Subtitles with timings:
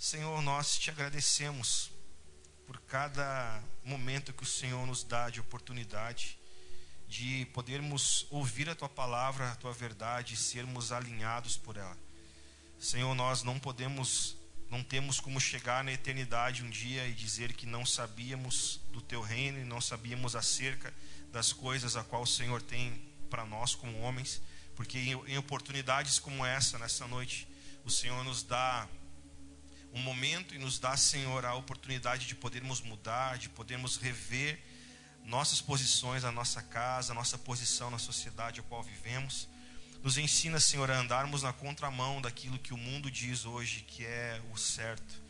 [0.00, 1.90] Senhor, nós te agradecemos
[2.66, 6.38] por cada momento que o Senhor nos dá de oportunidade
[7.06, 11.94] de podermos ouvir a tua palavra, a tua verdade e sermos alinhados por ela.
[12.78, 14.38] Senhor, nós não podemos,
[14.70, 19.20] não temos como chegar na eternidade um dia e dizer que não sabíamos do teu
[19.20, 20.94] reino e não sabíamos acerca
[21.30, 24.40] das coisas a qual o Senhor tem para nós como homens,
[24.74, 27.46] porque em, em oportunidades como essa, nessa noite,
[27.84, 28.88] o Senhor nos dá
[29.92, 34.58] um momento e nos dá, Senhor, a oportunidade de podermos mudar, de podermos rever
[35.24, 39.48] nossas posições, a nossa casa, a nossa posição na sociedade a qual vivemos.
[40.02, 44.40] Nos ensina, Senhor, a andarmos na contramão daquilo que o mundo diz hoje que é
[44.52, 45.22] o certo.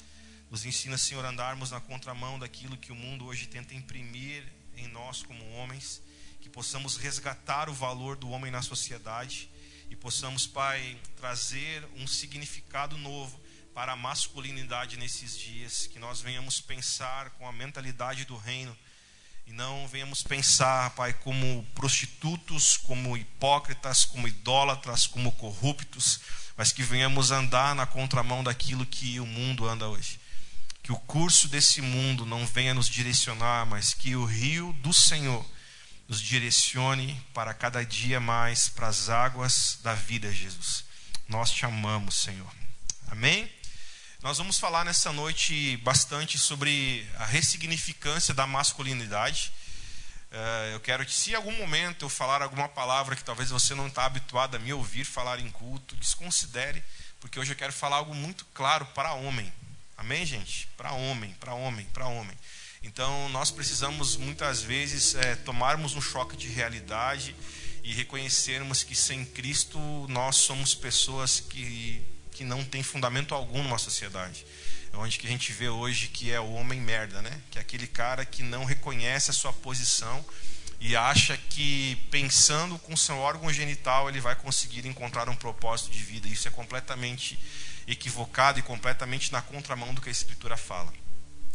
[0.51, 4.45] Nos ensina, Senhor, a andarmos na contramão daquilo que o mundo hoje tenta imprimir
[4.77, 6.03] em nós como homens,
[6.41, 9.51] que possamos resgatar o valor do homem na sociedade
[9.91, 13.41] e possamos, Pai, trazer um significado novo
[13.75, 18.77] para a masculinidade nesses dias, que nós venhamos pensar com a mentalidade do reino
[19.47, 26.21] e não venhamos pensar, Pai, como prostitutos, como hipócritas, como idólatras, como corruptos,
[26.57, 30.21] mas que venhamos andar na contramão daquilo que o mundo anda hoje.
[30.83, 35.45] Que o curso desse mundo não venha nos direcionar, mas que o rio do Senhor
[36.07, 40.85] nos direcione para cada dia mais para as águas da vida, Jesus.
[41.29, 42.53] Nós te amamos, Senhor.
[43.09, 43.51] Amém?
[44.23, 49.51] Nós vamos falar nessa noite bastante sobre a ressignificância da masculinidade.
[50.31, 53.75] Eh, eu quero que, se em algum momento eu falar alguma palavra que talvez você
[53.75, 56.85] não está habituado a me ouvir falar em culto, desconsidere,
[57.19, 59.51] porque hoje eu quero falar algo muito claro para homem.
[59.97, 60.69] Amém, gente?
[60.77, 62.37] Para homem, para homem, para homem.
[62.83, 67.35] Então, nós precisamos muitas vezes é, tomarmos um choque de realidade
[67.83, 69.79] e reconhecermos que sem Cristo
[70.11, 74.47] nós somos pessoas que que não tem fundamento algum numa sociedade.
[74.95, 77.39] É onde que a gente vê hoje que é o homem merda, né?
[77.51, 80.25] Que é aquele cara que não reconhece a sua posição
[80.81, 86.03] e acha que pensando com seu órgão genital ele vai conseguir encontrar um propósito de
[86.03, 86.29] vida.
[86.29, 87.39] Isso é completamente
[87.87, 90.91] equivocado e completamente na contramão do que a escritura fala.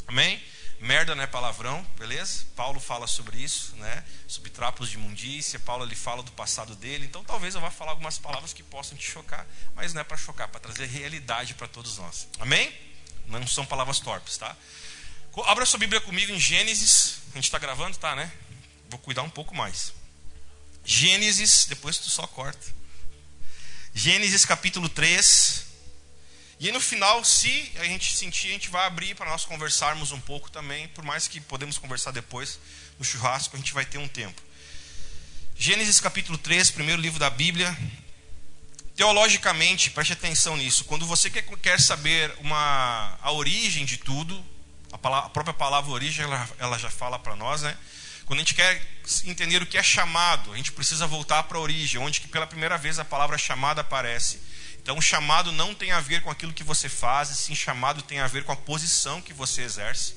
[0.06, 0.40] Amém?
[0.80, 2.46] Merda não é palavrão, beleza?
[2.56, 4.04] Paulo fala sobre isso, né?
[4.28, 5.60] Sobre trapos de imundícia.
[5.60, 7.06] Paulo ele fala do passado dele.
[7.06, 10.18] Então talvez eu vá falar algumas palavras que possam te chocar, mas não é para
[10.18, 12.28] chocar, é para trazer realidade para todos nós.
[12.40, 12.74] Amém?
[13.28, 14.56] Não são palavras torpes, tá?
[15.46, 17.20] Abra sua Bíblia comigo em Gênesis.
[17.32, 18.32] A gente está gravando, tá, né?
[18.90, 19.94] Vou cuidar um pouco mais.
[20.84, 22.74] Gênesis, depois tu só corta.
[23.94, 25.65] Gênesis capítulo 3,
[26.60, 30.20] e no final, se a gente sentir, a gente vai abrir para nós conversarmos um
[30.20, 32.60] pouco também, por mais que podemos conversar depois
[32.98, 34.42] no churrasco, a gente vai ter um tempo.
[35.58, 37.78] Gênesis capítulo 3, primeiro livro da Bíblia.
[38.96, 40.86] Teologicamente, preste atenção nisso.
[40.86, 44.44] Quando você quer, quer saber uma, a origem de tudo,
[44.92, 47.78] a, palavra, a própria palavra origem ela, ela já fala para nós, né?
[48.26, 48.82] Quando a gente quer
[49.26, 52.48] entender o que é chamado, a gente precisa voltar para a origem, onde que pela
[52.48, 54.40] primeira vez a palavra chamada aparece.
[54.86, 58.28] Então, chamado não tem a ver com aquilo que você faz, sim, chamado tem a
[58.28, 60.14] ver com a posição que você exerce.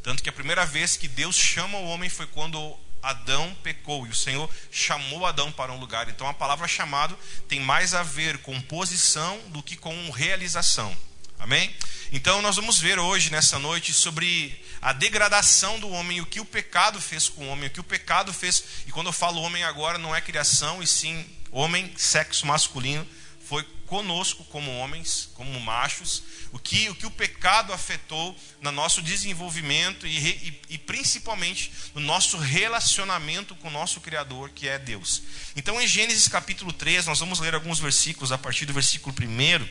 [0.00, 4.10] Tanto que a primeira vez que Deus chama o homem foi quando Adão pecou e
[4.10, 6.08] o Senhor chamou Adão para um lugar.
[6.08, 7.18] Então, a palavra chamado
[7.48, 10.96] tem mais a ver com posição do que com realização.
[11.36, 11.74] Amém?
[12.12, 16.44] Então, nós vamos ver hoje, nessa noite, sobre a degradação do homem, o que o
[16.44, 18.62] pecado fez com o homem, o que o pecado fez.
[18.86, 23.04] E quando eu falo homem agora, não é criação, e sim homem, sexo masculino
[23.52, 29.02] foi conosco como homens, como machos, o que o, que o pecado afetou no nosso
[29.02, 35.22] desenvolvimento e, e, e principalmente no nosso relacionamento com o nosso Criador, que é Deus.
[35.54, 39.68] Então, em Gênesis capítulo 3, nós vamos ler alguns versículos, a partir do versículo 1,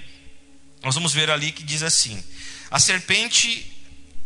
[0.83, 2.23] nós vamos ver ali que diz assim:
[2.69, 3.65] A serpente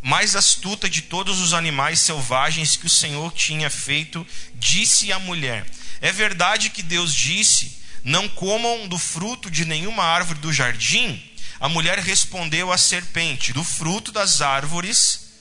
[0.02, 5.66] mais astuta de todos os animais selvagens que o Senhor tinha feito, disse à mulher:
[6.02, 7.75] É verdade que Deus disse
[8.06, 11.20] não comam do fruto de nenhuma árvore do jardim?
[11.60, 15.32] A mulher respondeu à serpente: Do fruto das árvores,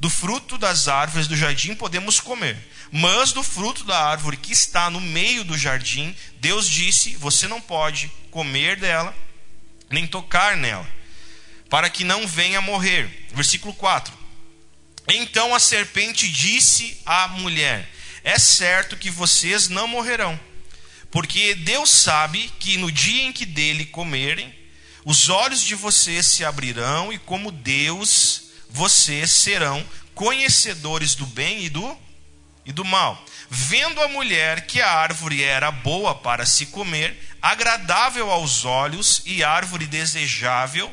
[0.00, 2.58] do fruto das árvores do jardim podemos comer,
[2.90, 7.60] mas do fruto da árvore que está no meio do jardim, Deus disse: Você não
[7.60, 9.14] pode comer dela,
[9.88, 10.88] nem tocar nela,
[11.70, 13.28] para que não venha morrer.
[13.32, 14.12] Versículo 4.
[15.06, 17.88] Então a serpente disse à mulher:
[18.24, 20.47] É certo que vocês não morrerão
[21.10, 24.54] porque Deus sabe que no dia em que dele comerem,
[25.04, 29.84] os olhos de vocês se abrirão e como Deus, vocês serão
[30.14, 31.96] conhecedores do bem e do
[32.66, 33.24] e do mal.
[33.48, 39.42] Vendo a mulher que a árvore era boa para se comer, agradável aos olhos e
[39.42, 40.92] árvore desejável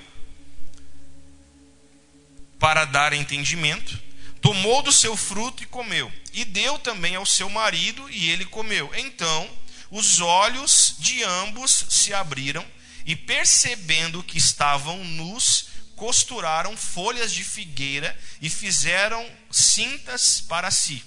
[2.58, 4.02] para dar entendimento,
[4.40, 8.90] tomou do seu fruto e comeu, e deu também ao seu marido, e ele comeu.
[8.96, 9.50] Então
[9.90, 12.66] os olhos de ambos se abriram,
[13.06, 21.04] e percebendo que estavam nus, costuraram folhas de figueira e fizeram cintas para si.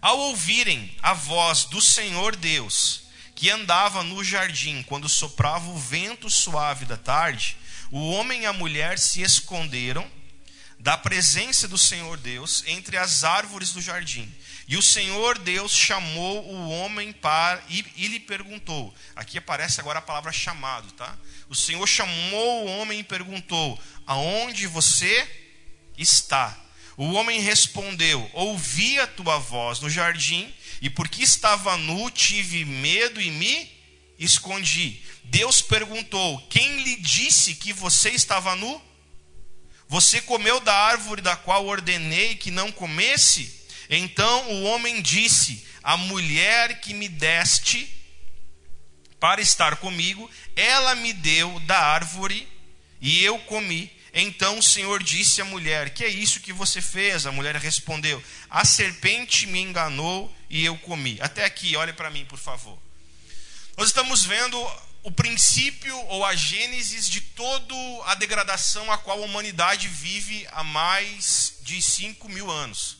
[0.00, 3.02] Ao ouvirem a voz do Senhor Deus,
[3.34, 7.56] que andava no jardim quando soprava o vento suave da tarde,
[7.90, 10.10] o homem e a mulher se esconderam
[10.78, 14.32] da presença do Senhor Deus entre as árvores do jardim.
[14.70, 18.94] E o Senhor Deus chamou o homem para e, e, lhe perguntou.
[19.16, 21.18] Aqui aparece agora a palavra chamado, tá?
[21.48, 23.76] O Senhor chamou o homem e perguntou:
[24.06, 25.28] Aonde você
[25.98, 26.56] está?
[26.96, 33.20] O homem respondeu: Ouvi a tua voz no jardim, e porque estava nu, tive medo
[33.20, 33.68] e me
[34.20, 35.02] escondi.
[35.24, 38.80] Deus perguntou: Quem lhe disse que você estava nu?
[39.88, 43.59] Você comeu da árvore da qual ordenei que não comesse?
[43.90, 47.92] Então o homem disse: A mulher que me deste
[49.18, 52.48] para estar comigo, ela me deu da árvore
[53.00, 53.90] e eu comi.
[54.14, 57.26] Então o Senhor disse à mulher: Que é isso que você fez?
[57.26, 61.18] A mulher respondeu: A serpente me enganou e eu comi.
[61.20, 62.78] Até aqui, olhe para mim, por favor.
[63.76, 64.56] Nós estamos vendo
[65.02, 70.62] o princípio ou a gênesis de toda a degradação a qual a humanidade vive há
[70.62, 72.99] mais de 5 mil anos.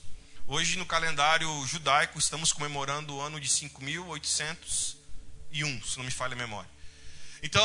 [0.52, 4.96] Hoje, no calendário judaico, estamos comemorando o ano de 5.801,
[5.52, 6.68] se não me falha a memória.
[7.40, 7.64] Então,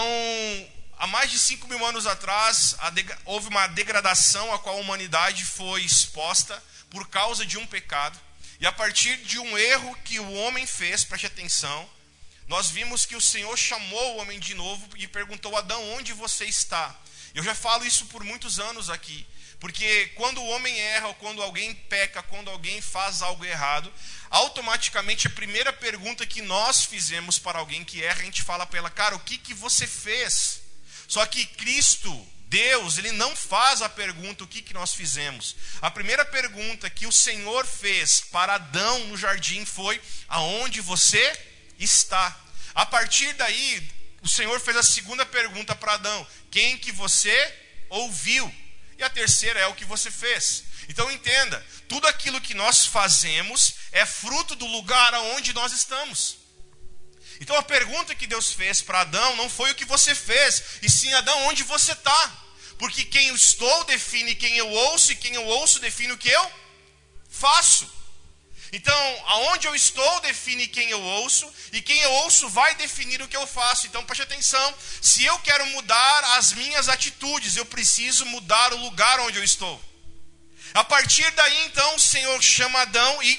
[0.96, 2.78] há mais de 5 mil anos atrás,
[3.26, 8.20] houve uma degradação a qual a humanidade foi exposta por causa de um pecado.
[8.60, 11.90] E a partir de um erro que o homem fez, preste atenção,
[12.48, 16.46] nós vimos que o Senhor chamou o homem de novo e perguntou: Adão, onde você
[16.46, 16.96] está?
[17.34, 19.26] Eu já falo isso por muitos anos aqui.
[19.60, 23.92] Porque quando o homem erra, ou quando alguém peca, quando alguém faz algo errado,
[24.30, 28.80] automaticamente a primeira pergunta que nós fizemos para alguém que erra, a gente fala para
[28.80, 30.62] ela, cara, o que, que você fez?
[31.08, 35.56] Só que Cristo, Deus, ele não faz a pergunta o que, que nós fizemos.
[35.82, 41.38] A primeira pergunta que o Senhor fez para Adão no jardim foi: aonde você
[41.80, 42.38] está?
[42.74, 43.90] A partir daí,
[44.22, 47.54] o Senhor fez a segunda pergunta para Adão: quem que você
[47.90, 48.54] ouviu?
[48.98, 50.64] E a terceira é o que você fez.
[50.88, 56.38] Então entenda, tudo aquilo que nós fazemos é fruto do lugar aonde nós estamos.
[57.40, 60.90] Então a pergunta que Deus fez para Adão não foi o que você fez, e
[60.90, 62.46] sim Adão, onde você está?
[62.78, 66.30] Porque quem eu estou define quem eu ouço, e quem eu ouço define o que
[66.30, 66.52] eu
[67.30, 67.90] faço.
[68.76, 73.28] Então, aonde eu estou define quem eu ouço, e quem eu ouço vai definir o
[73.28, 73.88] que eu faço.
[73.88, 79.22] Então, preste atenção: se eu quero mudar as minhas atitudes, eu preciso mudar o lugar
[79.22, 79.82] onde eu estou.
[80.74, 83.32] A partir daí, então, o Senhor chama Adão e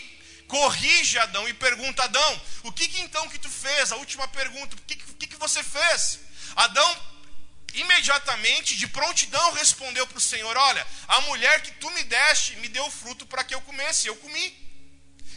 [0.48, 3.92] corrige Adão e pergunta: Adão, o que, que então que tu fez?
[3.92, 6.18] A última pergunta: o que, que, que você fez?
[6.56, 6.96] Adão
[7.74, 12.68] imediatamente, de prontidão, respondeu para o Senhor: Olha, a mulher que tu me deste me
[12.68, 14.65] deu fruto para que eu comesse, eu comi.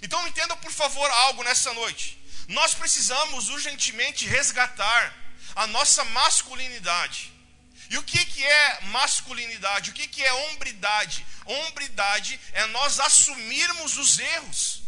[0.02, 2.18] Então entenda, por favor, algo nessa noite.
[2.48, 5.16] Nós precisamos urgentemente resgatar
[5.56, 7.32] a nossa masculinidade.
[7.90, 9.90] E o que, que é masculinidade?
[9.90, 11.26] O que, que é hombridade?
[11.46, 14.84] Hombridade é nós assumirmos os erros.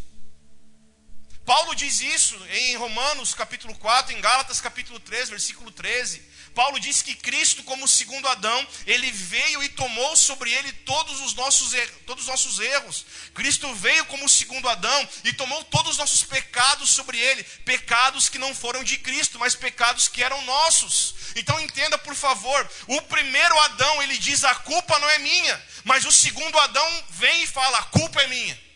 [1.46, 6.31] Paulo diz isso em Romanos capítulo 4, em Gálatas capítulo 3, versículo 13.
[6.54, 11.34] Paulo diz que Cristo, como segundo Adão, ele veio e tomou sobre ele todos os
[11.34, 11.74] nossos,
[12.06, 13.06] todos os nossos erros.
[13.34, 17.44] Cristo veio como segundo Adão e tomou todos os nossos pecados sobre ele.
[17.66, 21.16] Pecados que não foram de Cristo, mas pecados que eram nossos.
[21.36, 25.64] Então entenda, por favor, o primeiro Adão, ele diz: a culpa não é minha.
[25.84, 28.71] Mas o segundo Adão vem e fala: a culpa é minha.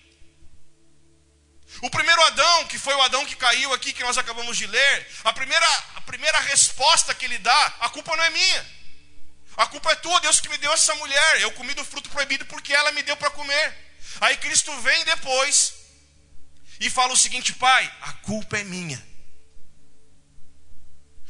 [1.81, 5.07] O primeiro Adão, que foi o Adão que caiu aqui, que nós acabamos de ler,
[5.23, 8.75] a primeira, a primeira resposta que ele dá, a culpa não é minha.
[9.57, 11.41] A culpa é tua, Deus que me deu essa mulher.
[11.41, 13.77] Eu comi do fruto proibido porque ela me deu para comer.
[14.21, 15.73] Aí Cristo vem depois
[16.79, 19.01] e fala o seguinte: Pai, a culpa é minha.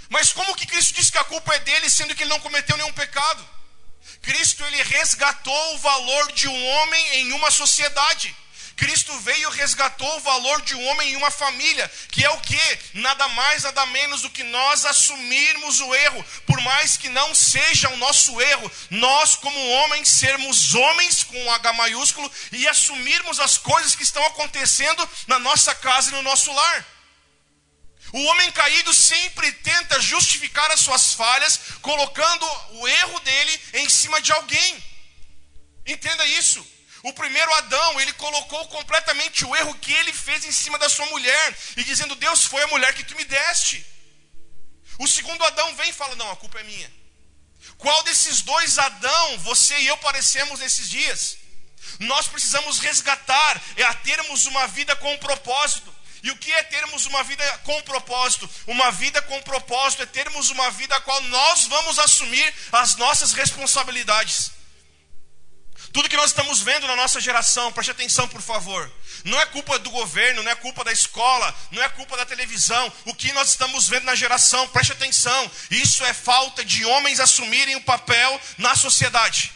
[0.10, 2.78] Mas como que Cristo diz que a culpa é dele, sendo que ele não cometeu
[2.78, 3.48] nenhum pecado?
[4.22, 8.36] Cristo ele resgatou o valor de um homem em uma sociedade.
[8.76, 12.42] Cristo veio e resgatou o valor de um homem em uma família, que é o
[12.42, 12.80] que?
[12.96, 17.90] Nada mais, nada menos do que nós assumirmos o erro, por mais que não seja
[17.90, 23.96] o nosso erro, nós, como homens, sermos homens com H maiúsculo e assumirmos as coisas
[23.96, 26.86] que estão acontecendo na nossa casa e no nosso lar.
[28.12, 34.22] O homem caído sempre tenta justificar as suas falhas, colocando o erro dele em cima
[34.22, 34.84] de alguém.
[35.86, 36.75] Entenda isso.
[37.06, 41.06] O primeiro Adão, ele colocou completamente o erro que ele fez em cima da sua
[41.06, 43.86] mulher, e dizendo: Deus, foi a mulher que tu me deste.
[44.98, 46.92] O segundo Adão vem e fala: Não, a culpa é minha.
[47.78, 51.38] Qual desses dois Adão você e eu parecemos nesses dias?
[52.00, 55.94] Nós precisamos resgatar, é a termos uma vida com um propósito.
[56.24, 58.50] E o que é termos uma vida com propósito?
[58.66, 63.32] Uma vida com propósito é termos uma vida a qual nós vamos assumir as nossas
[63.34, 64.55] responsabilidades.
[65.96, 68.92] Tudo que nós estamos vendo na nossa geração, preste atenção, por favor.
[69.24, 72.92] Não é culpa do governo, não é culpa da escola, não é culpa da televisão.
[73.06, 75.50] O que nós estamos vendo na geração, preste atenção.
[75.72, 79.54] Isso é falta de homens assumirem o papel na sociedade.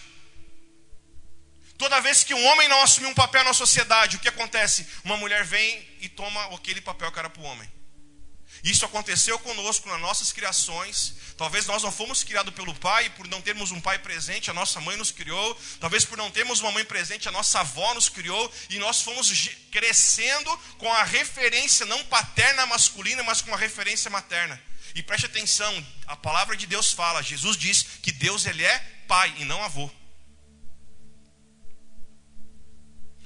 [1.77, 4.87] Toda vez que um homem não assume um papel na sociedade, o que acontece?
[5.03, 7.69] Uma mulher vem e toma aquele papel era para o homem.
[8.63, 11.13] Isso aconteceu conosco nas nossas criações.
[11.37, 14.81] Talvez nós não fomos criados pelo pai, por não termos um pai presente, a nossa
[14.81, 15.59] mãe nos criou.
[15.79, 18.53] Talvez por não termos uma mãe presente, a nossa avó nos criou.
[18.69, 19.31] E nós fomos
[19.71, 24.61] crescendo com a referência não paterna masculina, mas com a referência materna.
[24.93, 29.33] E preste atenção, a palavra de Deus fala, Jesus diz que Deus ele é pai
[29.37, 29.89] e não avô.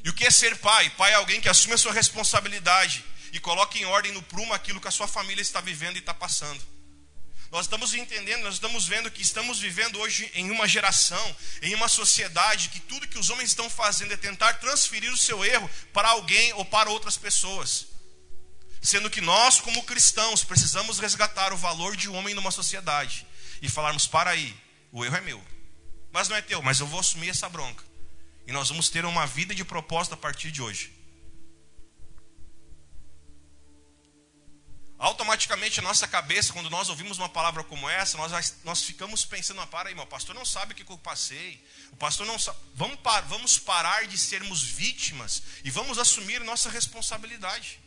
[0.04, 0.90] E o que é ser pai?
[0.92, 4.80] Pai é alguém que assume a sua responsabilidade e coloque em ordem no prumo aquilo
[4.80, 6.62] que a sua família está vivendo e está passando.
[7.52, 11.88] Nós estamos entendendo, nós estamos vendo que estamos vivendo hoje em uma geração, em uma
[11.88, 16.10] sociedade, que tudo que os homens estão fazendo é tentar transferir o seu erro para
[16.10, 17.88] alguém ou para outras pessoas.
[18.80, 23.25] Sendo que nós, como cristãos, precisamos resgatar o valor de um homem numa sociedade
[23.63, 24.56] e falarmos: para aí,
[24.92, 25.44] o erro é meu,
[26.12, 27.84] mas não é teu, mas eu vou assumir essa bronca.
[28.46, 30.92] E nós vamos ter uma vida de propósito a partir de hoje.
[35.03, 39.60] Automaticamente a nossa cabeça, quando nós ouvimos uma palavra como essa, nós, nós ficamos pensando,
[39.60, 42.57] ah, para aí, meu pastor não sabe o que eu passei, o pastor não sabe.
[42.74, 47.81] Vamos, par, vamos parar de sermos vítimas e vamos assumir nossa responsabilidade.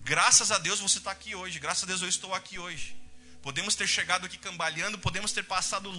[0.00, 2.98] Graças a Deus você está aqui hoje, graças a Deus eu estou aqui hoje.
[3.42, 5.90] Podemos ter chegado aqui cambaleando, podemos ter passado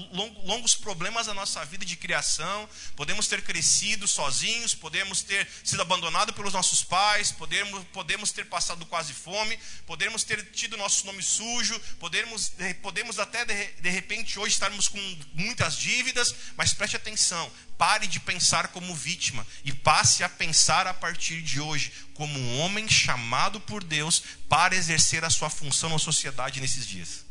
[0.46, 6.36] longos problemas na nossa vida de criação, podemos ter crescido sozinhos, podemos ter sido abandonados
[6.36, 9.58] pelos nossos pais, podemos, podemos ter passado quase fome,
[9.88, 15.00] podemos ter tido nosso nome sujo, podemos, podemos até de, de repente hoje estarmos com
[15.34, 20.94] muitas dívidas, mas preste atenção, pare de pensar como vítima e passe a pensar a
[20.94, 25.98] partir de hoje como um homem chamado por Deus para exercer a sua função na
[25.98, 27.26] sociedade nesses dias.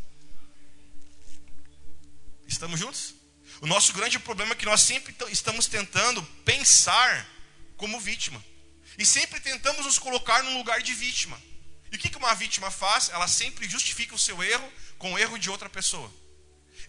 [2.49, 3.15] Estamos juntos?
[3.61, 7.25] O nosso grande problema é que nós sempre estamos tentando pensar
[7.77, 8.45] como vítima.
[8.99, 11.41] E sempre tentamos nos colocar num lugar de vítima.
[11.93, 13.09] E o que uma vítima faz?
[13.11, 16.13] Ela sempre justifica o seu erro com o erro de outra pessoa.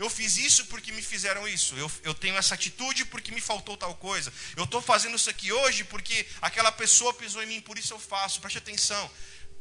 [0.02, 1.76] Eu fiz isso porque me fizeram isso.
[1.76, 4.34] Eu, eu tenho essa atitude porque me faltou tal coisa.
[4.58, 8.00] Eu estou fazendo isso aqui hoje porque aquela pessoa pisou em mim, por isso eu
[8.00, 8.42] faço.
[8.42, 9.12] Preste atenção.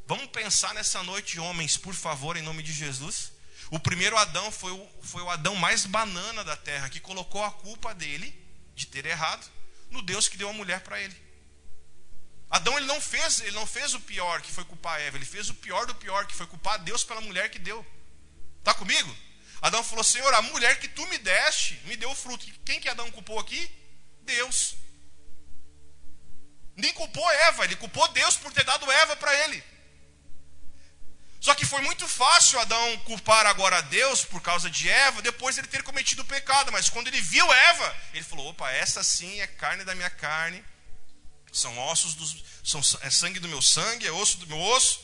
[0.06, 3.32] Vamos pensar nessa noite, homens, por favor, em nome de Jesus.
[3.70, 7.50] O primeiro Adão foi o, foi o Adão mais banana da terra, que colocou a
[7.50, 8.34] culpa dele,
[8.74, 9.46] de ter errado,
[9.90, 11.14] no Deus que deu a mulher para ele.
[12.48, 15.50] Adão ele não fez, ele não fez o pior, que foi culpar Eva, ele fez
[15.50, 17.86] o pior do pior, que foi culpar Deus pela mulher que deu.
[18.64, 19.14] Tá comigo?
[19.60, 22.46] Adão falou: "Senhor, a mulher que tu me deste, me deu o fruto".
[22.64, 23.70] Quem que Adão culpou aqui?
[24.22, 24.74] Deus.
[26.76, 29.62] Nem culpou Eva, ele culpou Deus por ter dado Eva para ele.
[31.40, 35.56] Só que foi muito fácil Adão culpar agora a Deus por causa de Eva, depois
[35.56, 36.70] ele ter cometido o pecado.
[36.70, 40.62] Mas quando ele viu Eva, ele falou: opa, essa sim é carne da minha carne,
[41.50, 45.00] são ossos dos, são, é sangue do meu sangue, é osso do meu osso.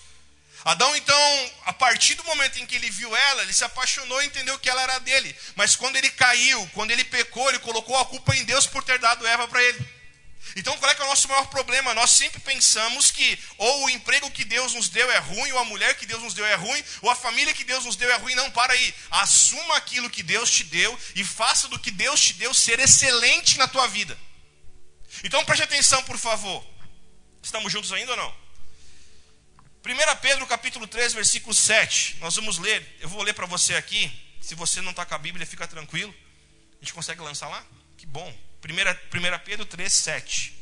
[0.67, 4.27] Adão, então, a partir do momento em que ele viu ela, ele se apaixonou e
[4.27, 5.33] entendeu que ela era dele.
[5.55, 8.99] Mas quando ele caiu, quando ele pecou, ele colocou a culpa em Deus por ter
[8.99, 9.89] dado Eva para ele.
[10.57, 11.95] Então, qual é, é o nosso maior problema?
[11.95, 15.65] Nós sempre pensamos que ou o emprego que Deus nos deu é ruim, ou a
[15.65, 18.17] mulher que Deus nos deu é ruim, ou a família que Deus nos deu é
[18.17, 18.35] ruim.
[18.35, 18.95] Não, para aí.
[19.09, 23.57] Assuma aquilo que Deus te deu e faça do que Deus te deu ser excelente
[23.57, 24.19] na tua vida.
[25.23, 26.67] Então, preste atenção, por favor.
[27.41, 28.46] Estamos juntos ainda ou não?
[29.87, 32.17] 1 Pedro capítulo 3, versículo 7.
[32.21, 32.85] Nós vamos ler.
[32.99, 34.11] Eu vou ler para você aqui.
[34.41, 36.13] Se você não está com a Bíblia, fica tranquilo.
[36.73, 37.65] A gente consegue lançar lá?
[37.97, 38.29] Que bom.
[38.65, 40.53] 1 Pedro 3, 7.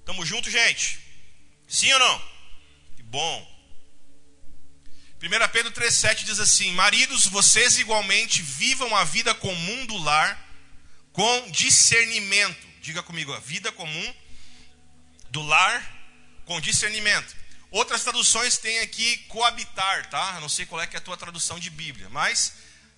[0.00, 0.98] Estamos juntos, gente?
[1.68, 2.28] Sim ou não?
[2.96, 3.54] Que bom.
[5.22, 10.38] 1 Pedro 3,7 diz assim: Maridos, vocês igualmente vivam a vida comum do lar
[11.12, 12.66] com discernimento.
[12.82, 14.14] Diga comigo, a vida comum
[15.34, 15.84] do lar
[16.44, 17.34] com discernimento.
[17.68, 20.38] Outras traduções têm aqui coabitar, tá?
[20.40, 22.52] Não sei qual é que é a tua tradução de Bíblia, mas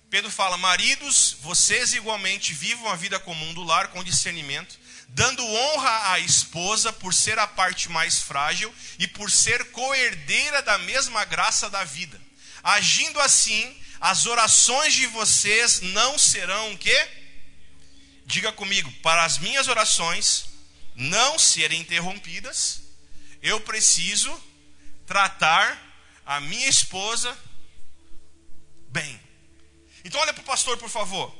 [0.07, 4.79] Pedro fala: Maridos, vocês igualmente vivam a vida comum do lar com discernimento,
[5.09, 10.77] dando honra à esposa por ser a parte mais frágil e por ser coerdeira da
[10.77, 12.21] mesma graça da vida.
[12.63, 17.07] Agindo assim, as orações de vocês não serão o quê?
[18.27, 20.56] Diga comigo, para as minhas orações
[20.97, 22.81] não serem interrompidas,
[23.41, 24.43] eu preciso
[25.05, 25.79] tratar
[26.25, 27.37] a minha esposa
[28.89, 29.21] bem.
[30.03, 31.33] Então olha para o pastor, por favor.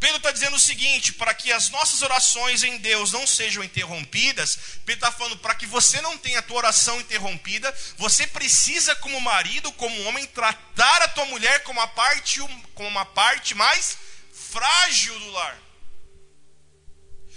[0.00, 4.58] Pedro está dizendo o seguinte: para que as nossas orações em Deus não sejam interrompidas,
[4.84, 9.20] Pedro está falando para que você não tenha a tua oração interrompida, você precisa, como
[9.20, 12.40] marido, como homem, tratar a tua mulher como a parte,
[12.74, 13.96] como uma parte mais
[14.32, 15.63] frágil do lar.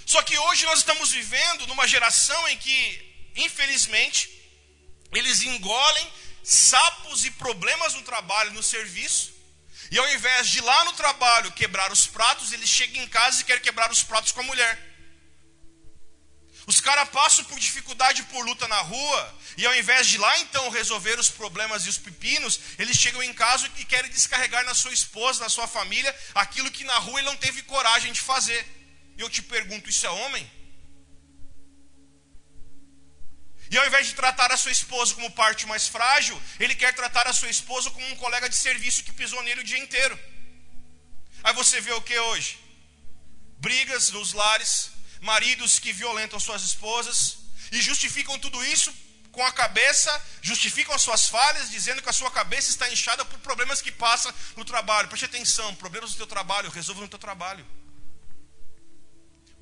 [0.07, 4.29] Só que hoje nós estamos vivendo numa geração em que, infelizmente,
[5.11, 9.33] eles engolem sapos e problemas no trabalho, no serviço,
[9.91, 13.43] e ao invés de lá no trabalho quebrar os pratos, eles chegam em casa e
[13.43, 14.81] querem quebrar os pratos com a mulher.
[16.65, 20.69] Os caras passam por dificuldade por luta na rua, e ao invés de lá então
[20.69, 24.93] resolver os problemas e os pepinos, eles chegam em casa e querem descarregar na sua
[24.93, 28.76] esposa, na sua família, aquilo que na rua ele não teve coragem de fazer.
[29.17, 30.45] E eu te pergunto: isso é homem?
[33.69, 37.27] E ao invés de tratar a sua esposa como parte mais frágil, ele quer tratar
[37.27, 40.17] a sua esposa como um colega de serviço que pisou nele o dia inteiro.
[41.43, 42.59] Aí você vê o que hoje?
[43.57, 47.39] Brigas nos lares, maridos que violentam suas esposas
[47.71, 48.93] e justificam tudo isso
[49.31, 53.37] com a cabeça, justificam as suas falhas, dizendo que a sua cabeça está inchada por
[53.39, 55.09] problemas que passa no trabalho.
[55.09, 57.67] Preste atenção, problemas do teu trabalho, resolva no teu trabalho.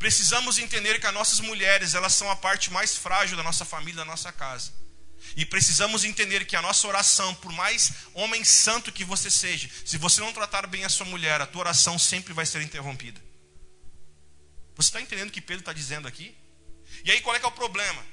[0.06, 3.96] Precisamos entender que as nossas mulheres, elas são a parte mais frágil da nossa família,
[3.96, 4.72] da nossa casa.
[5.36, 9.98] E precisamos entender que a nossa oração, por mais homem santo que você seja, se
[9.98, 13.20] você não tratar bem a sua mulher, a tua oração sempre vai ser interrompida.
[14.76, 16.38] Você está entendendo o que Pedro está dizendo aqui?
[17.04, 18.06] E aí qual é que é o problema?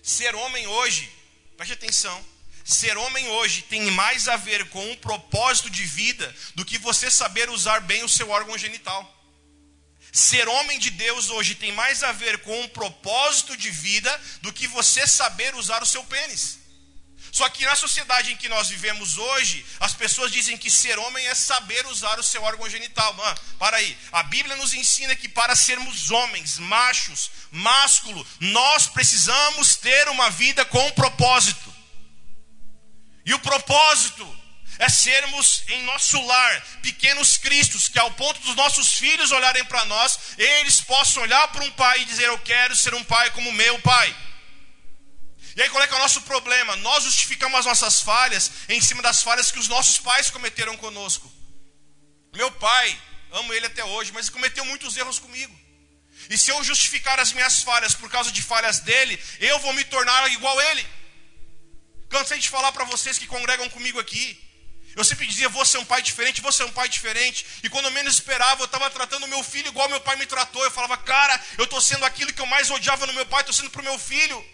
[0.00, 1.10] Ser homem hoje,
[1.56, 2.24] preste atenção,
[2.64, 7.10] ser homem hoje tem mais a ver com um propósito de vida do que você
[7.10, 9.17] saber usar bem o seu órgão genital.
[10.12, 14.52] Ser homem de Deus hoje tem mais a ver com um propósito de vida do
[14.52, 16.58] que você saber usar o seu pênis.
[17.30, 21.26] Só que na sociedade em que nós vivemos hoje, as pessoas dizem que ser homem
[21.26, 23.12] é saber usar o seu órgão genital.
[23.14, 23.96] Mano, para aí.
[24.12, 30.64] A Bíblia nos ensina que para sermos homens, machos, másculo, nós precisamos ter uma vida
[30.64, 31.74] com um propósito.
[33.26, 34.37] E o propósito
[34.78, 39.84] é sermos em nosso lar pequenos cristos, que ao ponto dos nossos filhos olharem para
[39.86, 43.52] nós, eles possam olhar para um pai e dizer: Eu quero ser um pai como
[43.52, 44.16] meu pai.
[45.56, 46.76] E aí qual é que é o nosso problema?
[46.76, 51.28] Nós justificamos as nossas falhas em cima das falhas que os nossos pais cometeram conosco.
[52.32, 52.96] Meu pai,
[53.32, 55.58] amo ele até hoje, mas ele cometeu muitos erros comigo.
[56.30, 59.82] E se eu justificar as minhas falhas por causa de falhas dele, eu vou me
[59.82, 60.86] tornar igual ele.
[62.08, 64.47] Cansei de falar para vocês que congregam comigo aqui.
[64.96, 67.46] Eu sempre dizia, vou ser um pai diferente, vou ser um pai diferente.
[67.62, 70.64] E quando eu menos esperava, eu estava tratando meu filho igual meu pai me tratou.
[70.64, 73.54] Eu falava, cara, eu estou sendo aquilo que eu mais odiava no meu pai, estou
[73.54, 74.44] sendo para o meu filho.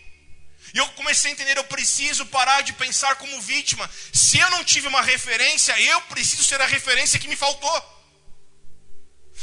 [0.75, 3.88] E eu comecei a entender, eu preciso parar de pensar como vítima.
[4.12, 7.94] Se eu não tive uma referência, eu preciso ser a referência que me faltou.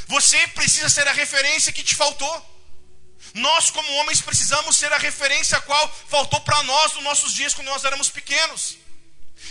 [0.07, 2.35] Você precisa ser a referência que te faltou.
[3.33, 7.53] Nós, como homens, precisamos ser a referência a qual faltou para nós nos nossos dias
[7.53, 8.80] quando nós éramos pequenos.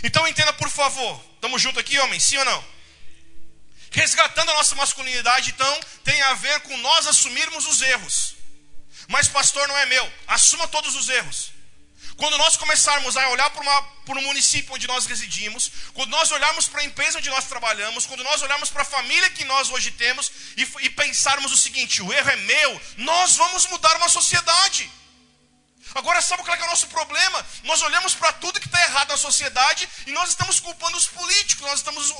[0.03, 1.23] Então entenda, por favor.
[1.35, 2.19] Estamos juntos aqui, homem?
[2.19, 2.65] Sim ou não?
[3.91, 8.35] Resgatando a nossa masculinidade, então, tem a ver com nós assumirmos os erros.
[9.07, 10.13] Mas, pastor, não é meu.
[10.27, 11.51] Assuma todos os erros.
[12.15, 16.67] Quando nós começarmos a olhar para, para um município onde nós residimos, quando nós olharmos
[16.67, 19.91] para a empresa onde nós trabalhamos, quando nós olharmos para a família que nós hoje
[19.91, 24.89] temos e, e pensarmos o seguinte: o erro é meu, nós vamos mudar uma sociedade.
[25.93, 27.45] Agora, sabe qual é, é o nosso problema?
[27.63, 31.67] Nós olhamos para tudo que está errado na sociedade e nós estamos culpando os políticos,
[31.67, 32.13] nós estamos,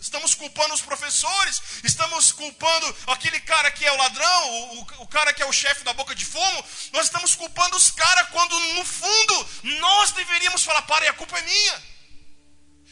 [0.00, 5.32] estamos culpando os professores, estamos culpando aquele cara que é o ladrão, o, o cara
[5.32, 8.84] que é o chefe da boca de fumo, nós estamos culpando os caras quando, no
[8.84, 9.48] fundo,
[9.80, 11.92] nós deveríamos falar: para, a culpa é minha.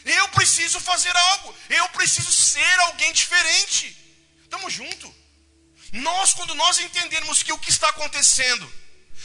[0.04, 3.96] Eu preciso fazer algo, eu preciso ser alguém diferente.
[4.42, 5.10] Estamos juntos.
[5.92, 8.79] Nós, quando nós entendermos que o que está acontecendo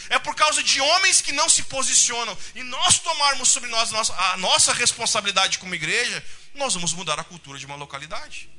[0.10, 4.38] é por causa de homens que não se posicionam e nós tomarmos sobre nós a
[4.38, 8.50] nossa responsabilidade como igreja, nós vamos mudar a cultura de uma localidade.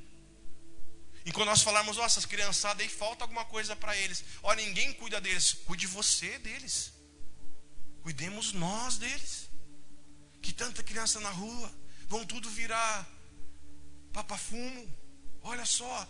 [1.27, 4.23] E quando nós falarmos, nossa, essas criançadas aí falta alguma coisa para eles.
[4.45, 5.55] Olha, ninguém cuida deles.
[5.67, 6.93] Cuide você deles.
[8.01, 9.49] Cuidemos nós deles.
[10.41, 11.75] Que tanta criança na rua
[12.07, 13.05] vão tudo virar
[14.13, 14.89] papa fumo.
[15.43, 16.09] Olha só,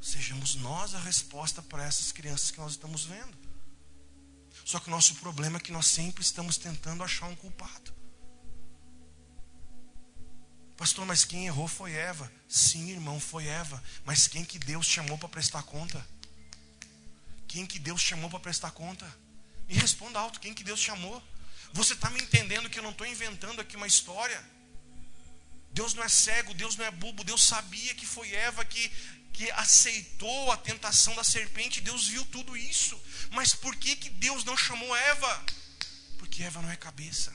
[0.00, 3.37] sejamos nós a resposta para essas crianças que nós estamos vendo.
[4.68, 7.90] Só que o nosso problema é que nós sempre estamos tentando achar um culpado.
[10.76, 12.30] Pastor, mas quem errou foi Eva.
[12.46, 13.82] Sim, irmão, foi Eva.
[14.04, 16.06] Mas quem que Deus chamou para prestar conta?
[17.46, 19.06] Quem que Deus chamou para prestar conta?
[19.66, 21.22] Me responda alto, quem que Deus chamou?
[21.72, 24.38] Você está me entendendo que eu não estou inventando aqui uma história?
[25.72, 28.92] Deus não é cego, Deus não é bobo, Deus sabia que foi Eva que,
[29.38, 33.00] que aceitou a tentação da serpente, Deus viu tudo isso.
[33.30, 35.46] Mas por que, que Deus não chamou Eva?
[36.18, 37.32] Porque Eva não é cabeça.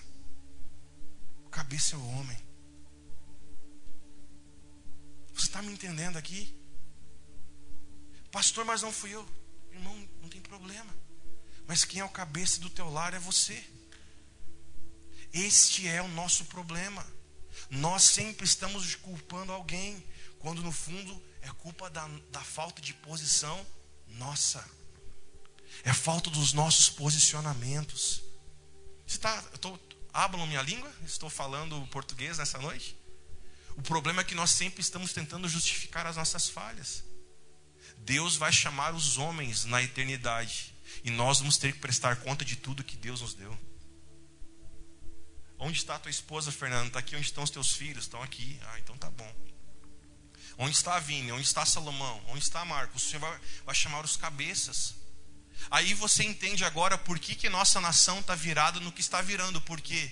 [1.46, 2.38] O cabeça é o homem.
[5.34, 6.54] Você está me entendendo aqui?
[8.30, 9.26] Pastor, mas não fui eu.
[9.72, 10.94] Irmão, não tem problema.
[11.66, 13.64] Mas quem é o cabeça do teu lar é você.
[15.32, 17.08] Este é o nosso problema.
[17.70, 20.06] Nós sempre estamos culpando alguém,
[20.40, 23.66] quando no fundo é culpa da, da falta de posição
[24.08, 24.64] nossa.
[25.84, 28.24] É falta dos nossos posicionamentos.
[29.06, 29.80] Você tá, eu tô,
[30.14, 30.92] hablam minha língua?
[31.06, 32.98] Estou falando português nessa noite?
[33.76, 37.04] O problema é que nós sempre estamos tentando justificar as nossas falhas.
[37.98, 40.74] Deus vai chamar os homens na eternidade.
[41.04, 43.58] E nós vamos ter que prestar conta de tudo que Deus nos deu.
[45.60, 46.88] Onde está a tua esposa, Fernando?
[46.88, 48.06] Está aqui onde estão os teus filhos?
[48.06, 48.60] Estão aqui.
[48.68, 49.53] Ah, então tá bom.
[50.58, 51.32] Onde está a Vini?
[51.32, 52.22] Onde está Salomão?
[52.28, 53.04] Onde está Marcos?
[53.04, 54.96] O Senhor vai, vai chamar os cabeças.
[55.72, 59.60] Aí você entende agora por que, que nossa nação está virada no que está virando.
[59.62, 60.12] Porque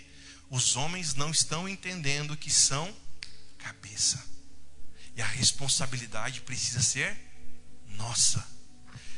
[0.49, 2.93] os homens não estão entendendo que são
[3.58, 4.23] cabeça.
[5.15, 7.15] E a responsabilidade precisa ser
[7.89, 8.39] nossa.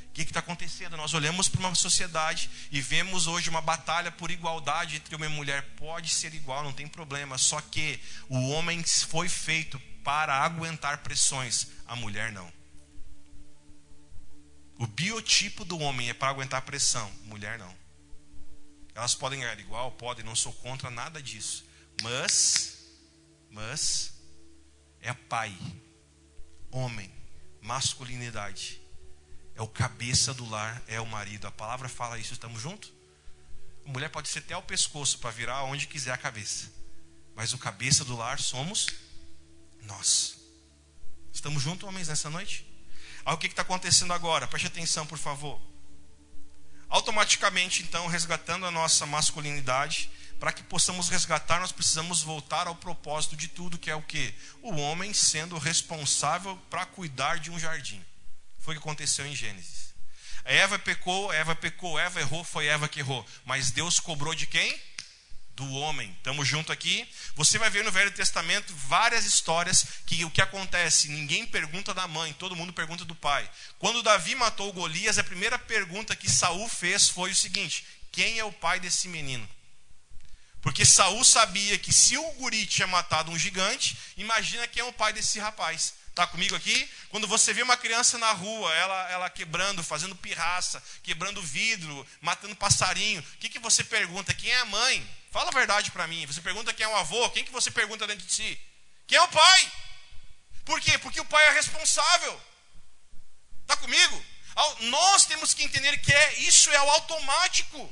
[0.10, 0.96] O que está acontecendo?
[0.96, 5.34] Nós olhamos para uma sociedade e vemos hoje uma batalha por igualdade entre homem e
[5.34, 5.64] mulher.
[5.76, 7.38] Pode ser igual, não tem problema.
[7.38, 12.52] Só que o homem foi feito para aguentar pressões, a mulher não.
[14.78, 17.74] O biotipo do homem é para aguentar pressão, mulher não.
[18.96, 21.66] Elas podem ganhar igual, podem, não sou contra nada disso.
[22.02, 22.86] Mas,
[23.50, 24.14] mas,
[25.00, 25.58] é pai,
[26.72, 27.12] homem,
[27.62, 28.84] masculinidade
[29.56, 31.48] é o cabeça do lar, é o marido.
[31.48, 32.92] A palavra fala isso, estamos juntos?
[33.86, 36.72] A mulher pode ser até o pescoço para virar onde quiser a cabeça.
[37.36, 38.88] Mas o cabeça do lar somos
[39.84, 40.38] nós.
[41.32, 42.66] Estamos juntos, homens, nessa noite?
[43.26, 45.60] Olha o que está acontecendo agora, preste atenção, por favor.
[46.90, 53.36] Automaticamente, então, resgatando a nossa masculinidade, para que possamos resgatar, nós precisamos voltar ao propósito
[53.36, 54.34] de tudo, que é o que?
[54.62, 58.04] O homem sendo responsável para cuidar de um jardim.
[58.60, 59.94] Foi o que aconteceu em Gênesis.
[60.46, 63.26] Eva pecou, Eva pecou, Eva errou, foi Eva que errou.
[63.46, 64.80] Mas Deus cobrou de quem?
[65.56, 66.12] Do homem.
[66.18, 67.08] Estamos junto aqui.
[67.36, 72.08] Você vai ver no Velho Testamento várias histórias que o que acontece, ninguém pergunta da
[72.08, 73.48] mãe, todo mundo pergunta do pai.
[73.78, 78.44] Quando Davi matou Golias, a primeira pergunta que Saul fez foi o seguinte: quem é
[78.44, 79.48] o pai desse menino?
[80.64, 84.94] Porque Saul sabia que se o guri tinha matado um gigante, imagina quem é o
[84.94, 85.94] pai desse rapaz.
[86.08, 86.90] Está comigo aqui?
[87.10, 92.56] Quando você vê uma criança na rua, ela, ela quebrando, fazendo pirraça, quebrando vidro, matando
[92.56, 94.34] passarinho, o que, que você pergunta?
[94.34, 95.10] Quem é a mãe?
[95.34, 96.28] Fala a verdade para mim.
[96.28, 97.28] Você pergunta quem é o avô?
[97.32, 98.62] Quem que você pergunta dentro de si?
[99.08, 99.72] Quem é o pai?
[100.64, 100.96] Por quê?
[101.00, 102.40] Porque o pai é responsável.
[103.64, 104.24] Está comigo?
[104.82, 107.92] Nós temos que entender que é, isso é o automático.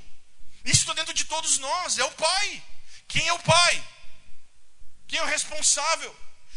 [0.63, 1.97] Isso está dentro de todos nós.
[1.97, 2.63] É o pai.
[3.07, 3.83] Quem é o pai?
[5.07, 6.15] Quem é o responsável?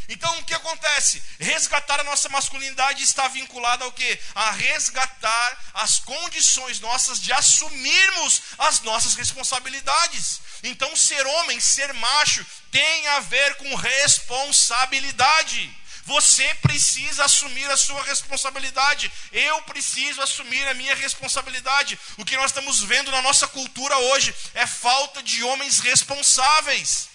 [0.09, 1.23] Então o que acontece?
[1.39, 4.19] Resgatar a nossa masculinidade está vinculado ao que?
[4.35, 10.41] A resgatar as condições nossas de assumirmos as nossas responsabilidades.
[10.63, 15.85] Então ser homem, ser macho, tem a ver com responsabilidade.
[16.07, 19.11] Você precisa assumir a sua responsabilidade.
[19.33, 21.99] Eu preciso assumir a minha responsabilidade.
[22.19, 27.09] O que nós estamos vendo na nossa cultura hoje é falta de homens responsáveis.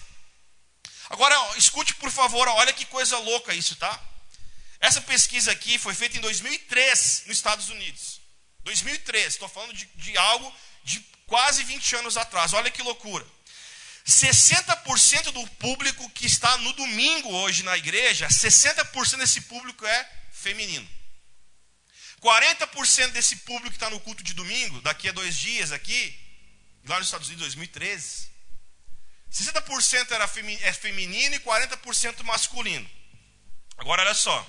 [1.10, 4.00] Agora, escute por favor, olha que coisa louca isso, tá?
[4.78, 8.20] Essa pesquisa aqui foi feita em 2003 nos Estados Unidos.
[8.60, 12.52] 2003, estou falando de, de algo de quase 20 anos atrás.
[12.52, 13.26] Olha que loucura.
[14.06, 20.88] 60% do público que está no domingo hoje na igreja, 60% desse público é feminino.
[22.22, 26.18] 40% desse público que está no culto de domingo, daqui a dois dias aqui,
[26.86, 28.30] lá nos Estados Unidos, 2013,
[29.32, 32.88] 60% era é feminino e 40% masculino.
[33.76, 34.46] Agora olha só.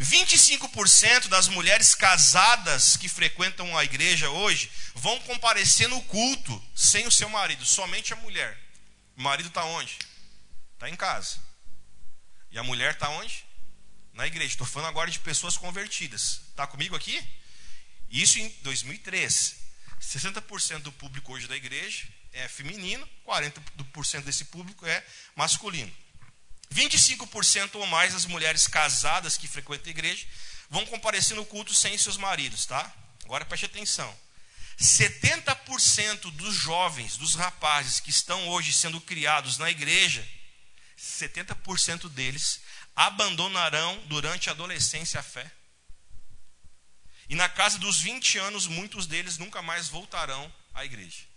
[0.00, 7.12] 25% das mulheres casadas que frequentam a igreja hoje vão comparecer no culto sem o
[7.12, 8.58] seu marido, somente a mulher.
[9.16, 9.96] O marido está onde?
[10.72, 11.38] Está em casa.
[12.50, 13.44] E a mulher está onde?
[14.14, 14.52] na igreja.
[14.52, 16.40] Estou falando agora de pessoas convertidas.
[16.50, 17.22] Está comigo aqui?
[18.08, 19.56] Isso em 2003.
[20.00, 25.94] 60% do público hoje da igreja é feminino, 40% desse público é masculino.
[26.72, 30.26] 25% ou mais das mulheres casadas que frequentam a igreja
[30.68, 32.92] vão comparecer no culto sem seus maridos, tá?
[33.24, 34.14] Agora preste atenção.
[34.78, 40.26] 70% dos jovens, dos rapazes que estão hoje sendo criados na igreja,
[40.98, 42.60] 70% deles
[42.96, 45.50] abandonarão durante a adolescência a fé.
[47.28, 51.33] E na casa dos 20 anos, muitos deles nunca mais voltarão à igreja.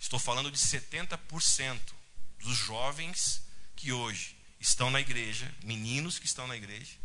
[0.00, 1.78] Estou falando de 70%
[2.38, 3.42] dos jovens
[3.76, 6.96] que hoje estão na igreja, meninos que estão na igreja.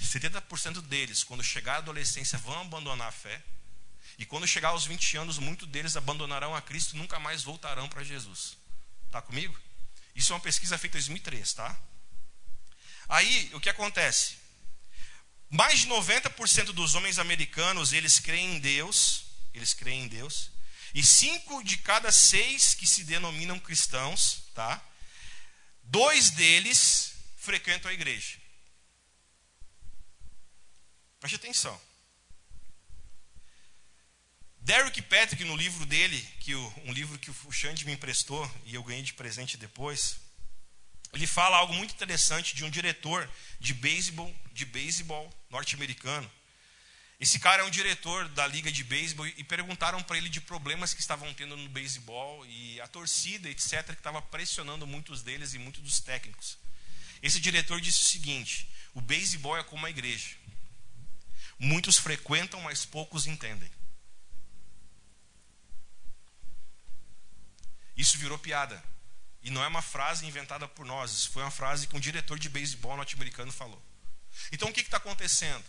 [0.00, 3.42] 70% deles, quando chegar à adolescência, vão abandonar a fé.
[4.16, 7.88] E quando chegar aos 20 anos, muitos deles abandonarão a Cristo e nunca mais voltarão
[7.88, 8.56] para Jesus.
[9.06, 9.58] Está comigo?
[10.14, 11.78] Isso é uma pesquisa feita em 2003, tá?
[13.08, 14.38] Aí, o que acontece?
[15.50, 20.50] Mais de 90% dos homens americanos, eles creem em Deus, eles creem em Deus,
[20.96, 24.82] e cinco de cada seis que se denominam cristãos, tá?
[25.82, 28.38] Dois deles frequentam a igreja.
[31.20, 31.78] Preste atenção.
[34.60, 38.74] Derek Patrick, no livro dele, que o, um livro que o Xande me emprestou e
[38.74, 40.16] eu ganhei de presente depois,
[41.12, 43.30] ele fala algo muito interessante de um diretor
[43.60, 46.30] de beisebol, de beisebol norte-americano.
[47.18, 50.92] Esse cara é um diretor da liga de beisebol e perguntaram para ele de problemas
[50.92, 55.58] que estavam tendo no beisebol e a torcida, etc, que estava pressionando muitos deles e
[55.58, 56.58] muitos dos técnicos.
[57.22, 60.36] Esse diretor disse o seguinte: o beisebol é como a igreja.
[61.58, 63.70] Muitos frequentam, mas poucos entendem.
[67.96, 68.82] Isso virou piada.
[69.42, 72.38] E não é uma frase inventada por nós, isso foi uma frase que um diretor
[72.38, 73.82] de beisebol norte-americano falou.
[74.52, 75.64] Então o que está acontecendo?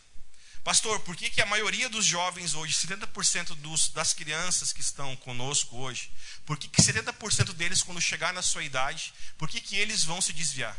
[0.68, 5.16] Pastor, por que, que a maioria dos jovens hoje, 70% dos, das crianças que estão
[5.16, 6.12] conosco hoje,
[6.46, 10.20] por que, que 70% deles, quando chegar na sua idade, por que, que eles vão
[10.20, 10.78] se desviar?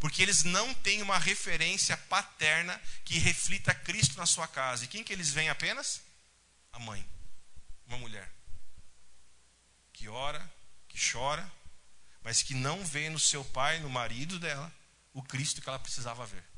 [0.00, 4.86] Porque eles não têm uma referência paterna que reflita Cristo na sua casa.
[4.86, 6.00] E quem que eles veem apenas?
[6.72, 7.06] A mãe,
[7.86, 8.32] uma mulher
[9.92, 10.40] que ora,
[10.88, 11.52] que chora,
[12.22, 14.72] mas que não vê no seu pai, no marido dela,
[15.12, 16.55] o Cristo que ela precisava ver.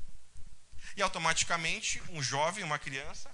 [0.95, 3.29] E automaticamente, um jovem, uma criança,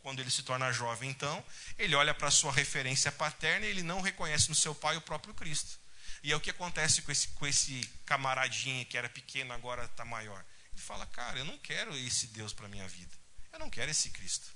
[0.00, 1.44] quando ele se torna jovem, então,
[1.78, 5.00] ele olha para a sua referência paterna e ele não reconhece no seu pai o
[5.00, 5.78] próprio Cristo.
[6.22, 10.04] E é o que acontece com esse, com esse camaradinho que era pequeno, agora está
[10.04, 10.44] maior.
[10.72, 13.14] Ele fala, cara, eu não quero esse Deus para a minha vida.
[13.52, 14.46] Eu não quero esse Cristo.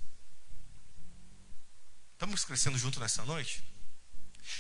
[2.13, 3.63] Estamos crescendo junto nessa noite?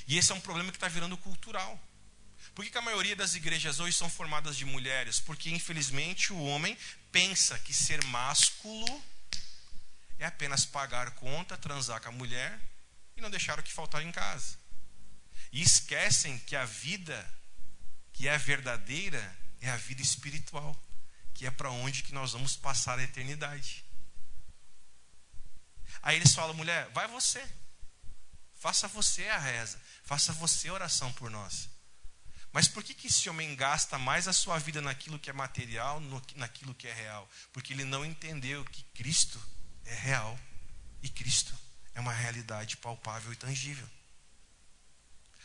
[0.06, 1.80] E esse é um problema que está virando cultural.
[2.54, 5.20] Por que, que, a maioria das igrejas hoje são formadas de mulheres?
[5.20, 6.76] Porque, infelizmente, o homem
[7.12, 9.04] pensa que ser másculo
[10.18, 12.60] é apenas pagar conta, transar com a mulher
[13.16, 14.58] e não deixar o que faltar em casa.
[15.52, 17.38] E esquecem que a vida
[18.12, 20.76] que é verdadeira é a vida espiritual,
[21.34, 23.84] que é para onde que nós vamos passar a eternidade.
[26.02, 27.44] Aí eles falam, mulher, vai você.
[28.54, 29.80] Faça você a reza.
[30.02, 31.68] Faça você a oração por nós.
[32.52, 36.00] Mas por que, que esse homem gasta mais a sua vida naquilo que é material,
[36.00, 37.28] no, naquilo que é real?
[37.52, 39.40] Porque ele não entendeu que Cristo
[39.84, 40.38] é real
[41.02, 41.54] e Cristo
[41.94, 43.88] é uma realidade palpável e tangível.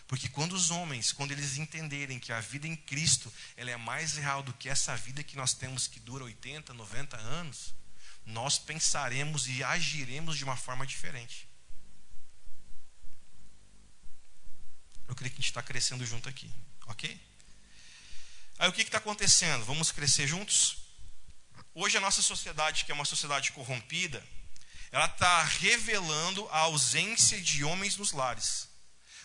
[0.08, 4.14] Porque quando os homens, quando eles entenderem que a vida em Cristo ela é mais
[4.14, 7.74] real do que essa vida que nós temos que dura 80, 90 anos,
[8.26, 11.48] nós pensaremos e agiremos de uma forma diferente.
[15.08, 16.52] Eu creio que a gente está crescendo junto aqui,
[16.88, 17.20] ok?
[18.60, 19.66] Aí o que está acontecendo?
[19.66, 20.78] Vamos crescer juntos?
[21.74, 24.24] Hoje a nossa sociedade, que é uma sociedade corrompida,
[24.92, 28.70] ela está revelando a ausência de homens nos lares.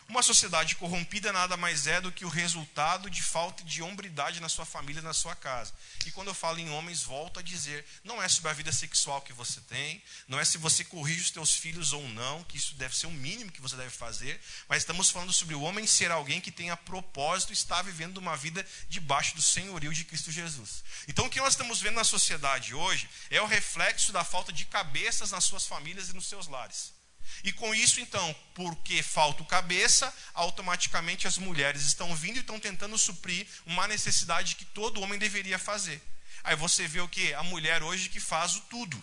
[0.08, 4.48] Uma sociedade corrompida nada mais é do que o resultado de falta de hombridade na
[4.48, 5.74] sua família, na sua casa.
[6.06, 9.20] E quando eu falo em homens, volto a dizer, não é sobre a vida sexual
[9.20, 12.74] que você tem, não é se você corrige os teus filhos ou não, que isso
[12.76, 16.10] deve ser o mínimo que você deve fazer, mas estamos falando sobre o homem ser
[16.10, 20.82] alguém que tenha propósito e está vivendo uma vida debaixo do senhorio de Cristo Jesus.
[21.06, 24.64] Então o que nós estamos vendo na sociedade hoje é o reflexo da falta de
[24.64, 26.97] cabeças nas suas famílias e nos seus lares.
[27.44, 32.58] E com isso, então, porque falta o cabeça, automaticamente as mulheres estão vindo e estão
[32.58, 36.02] tentando suprir uma necessidade que todo homem deveria fazer.
[36.42, 37.34] Aí você vê o que?
[37.34, 39.02] A mulher hoje que faz o tudo.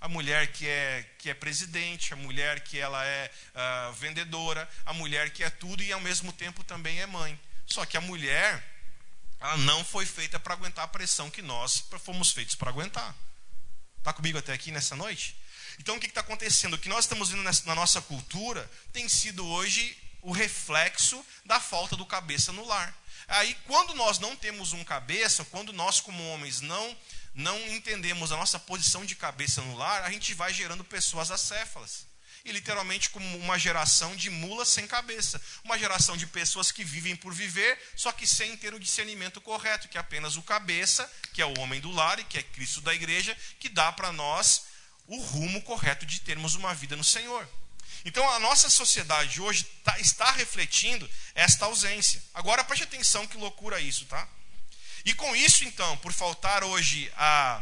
[0.00, 4.94] A mulher que é, que é presidente, a mulher que ela é uh, vendedora, a
[4.94, 7.38] mulher que é tudo e ao mesmo tempo também é mãe.
[7.66, 8.64] Só que a mulher,
[9.38, 13.14] ela não foi feita para aguentar a pressão que nós fomos feitos para aguentar.
[13.98, 15.36] Está comigo até aqui nessa noite?
[15.80, 16.74] Então o que está acontecendo?
[16.74, 21.96] O que nós estamos vendo na nossa cultura tem sido hoje o reflexo da falta
[21.96, 22.94] do cabeça no lar.
[23.26, 26.96] Aí, quando nós não temos um cabeça, quando nós, como homens, não
[27.32, 32.06] não entendemos a nossa posição de cabeça no lar, a gente vai gerando pessoas acéfalas.
[32.44, 35.40] E literalmente como uma geração de mulas sem cabeça.
[35.64, 39.88] Uma geração de pessoas que vivem por viver, só que sem ter o discernimento correto,
[39.88, 42.82] que é apenas o cabeça, que é o homem do lar e que é Cristo
[42.82, 44.68] da igreja, que dá para nós
[45.10, 47.46] o rumo correto de termos uma vida no Senhor.
[48.04, 52.22] Então a nossa sociedade hoje tá, está refletindo esta ausência.
[52.32, 54.26] Agora preste atenção que loucura isso, tá?
[55.04, 57.60] E com isso, então, por faltar hoje a,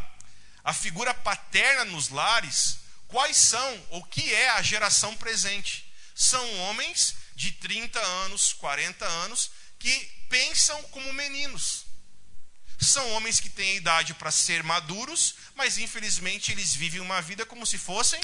[0.62, 5.90] a figura paterna nos lares, quais são, ou que é a geração presente?
[6.14, 9.90] São homens de 30 anos, 40 anos, que
[10.28, 11.86] pensam como meninos.
[12.80, 17.66] São homens que têm idade para ser maduros, mas infelizmente eles vivem uma vida como
[17.66, 18.20] se fossem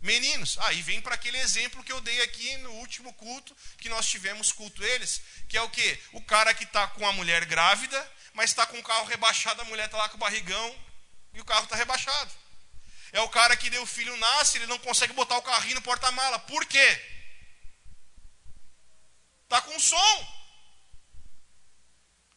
[0.00, 0.56] meninos.
[0.60, 4.08] Aí ah, vem para aquele exemplo que eu dei aqui no último culto, que nós
[4.08, 5.98] tivemos culto eles, que é o que?
[6.12, 8.00] O cara que está com a mulher grávida,
[8.32, 10.74] mas está com o carro rebaixado, a mulher está lá com o barrigão
[11.34, 12.32] e o carro está rebaixado.
[13.12, 15.82] É o cara que deu o filho nasce, ele não consegue botar o carrinho no
[15.82, 16.38] porta-mala.
[16.38, 16.88] Por quê?
[19.44, 20.36] Está com som.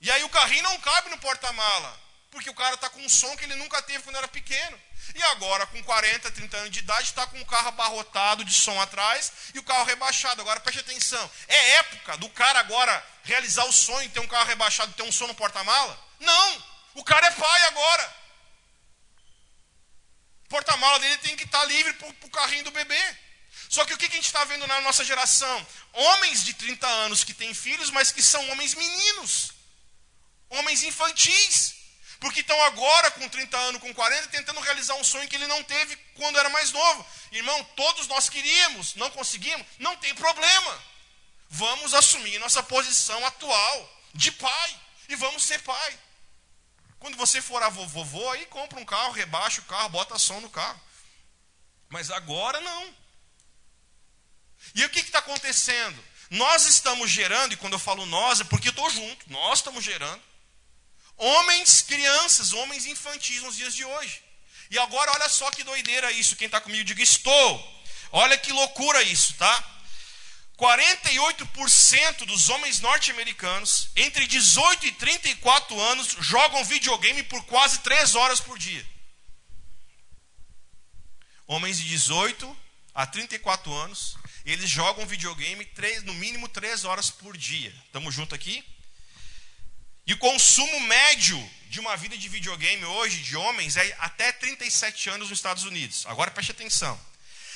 [0.02, 2.09] E aí o carrinho não cabe no porta-mala.
[2.32, 4.80] Porque o cara está com um som que ele nunca teve quando era pequeno.
[5.16, 8.80] E agora, com 40, 30 anos de idade, está com o carro abarrotado de som
[8.80, 10.42] atrás e o carro rebaixado.
[10.42, 14.94] Agora preste atenção: é época do cara agora realizar o sonho ter um carro rebaixado
[14.94, 16.00] ter um som no porta-mala?
[16.20, 16.64] Não!
[16.94, 18.16] O cara é pai agora.
[20.46, 23.18] O porta-mala dele tem que estar livre para o carrinho do bebê.
[23.70, 25.68] Só que o que a gente está vendo na nossa geração?
[25.94, 29.52] Homens de 30 anos que têm filhos, mas que são homens meninos,
[30.50, 31.79] homens infantis
[32.20, 35.64] porque estão agora, com 30 anos, com 40, tentando realizar um sonho que ele não
[35.64, 37.06] teve quando era mais novo.
[37.32, 40.84] Irmão, todos nós queríamos, não conseguimos, não tem problema.
[41.50, 46.00] Vamos assumir nossa posição atual de pai e vamos ser pai.
[47.00, 50.50] Quando você for a vovô, aí compra um carro, rebaixa o carro, bota som no
[50.50, 50.80] carro.
[51.88, 52.94] Mas agora não.
[54.76, 56.04] E o que está acontecendo?
[56.30, 59.84] Nós estamos gerando, e quando eu falo nós, é porque eu estou junto, nós estamos
[59.84, 60.29] gerando
[61.20, 64.24] Homens, crianças, homens infantis nos dias de hoje.
[64.72, 66.38] E agora olha só que doideira isso.
[66.38, 67.84] Quem está comigo, diga estou.
[68.12, 69.76] Olha que loucura isso, tá?
[70.58, 78.40] 48% dos homens norte-americanos entre 18 e 34 anos jogam videogame por quase 3 horas
[78.40, 78.86] por dia.
[81.46, 82.58] Homens de 18
[82.94, 87.74] a 34 anos, eles jogam videogame 3, no mínimo 3 horas por dia.
[87.86, 88.64] Estamos juntos aqui?
[90.10, 95.08] E o consumo médio de uma vida de videogame hoje, de homens, é até 37
[95.08, 96.04] anos nos Estados Unidos.
[96.08, 97.00] Agora preste atenção.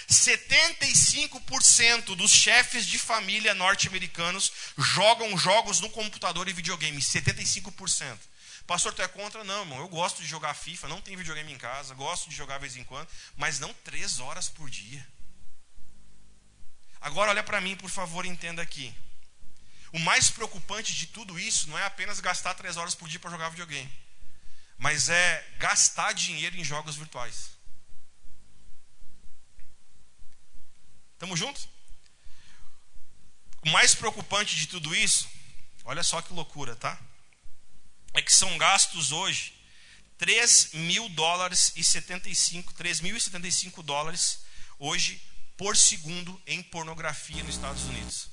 [0.07, 7.01] 75% dos chefes de família norte-americanos jogam jogos no computador e videogame.
[7.01, 8.19] 75%.
[8.67, 9.43] Pastor, tu é contra?
[9.43, 9.79] Não, irmão.
[9.79, 12.77] Eu gosto de jogar FIFA, não tem videogame em casa, gosto de jogar de vez
[12.77, 15.03] em quando, mas não três horas por dia.
[17.01, 18.93] Agora olha para mim, por favor, entenda aqui.
[19.93, 23.29] O mais preocupante de tudo isso não é apenas gastar três horas por dia para
[23.29, 23.93] jogar videogame,
[24.75, 27.51] mas é gastar dinheiro em jogos virtuais.
[31.13, 31.69] Estamos juntos?
[33.61, 35.29] O mais preocupante de tudo isso,
[35.85, 36.99] olha só que loucura, tá?
[38.13, 39.53] É que são gastos hoje
[40.17, 44.39] 3 mil dólares e 75, 3.075 dólares
[44.79, 45.21] hoje
[45.55, 48.32] por segundo em pornografia nos Estados Unidos.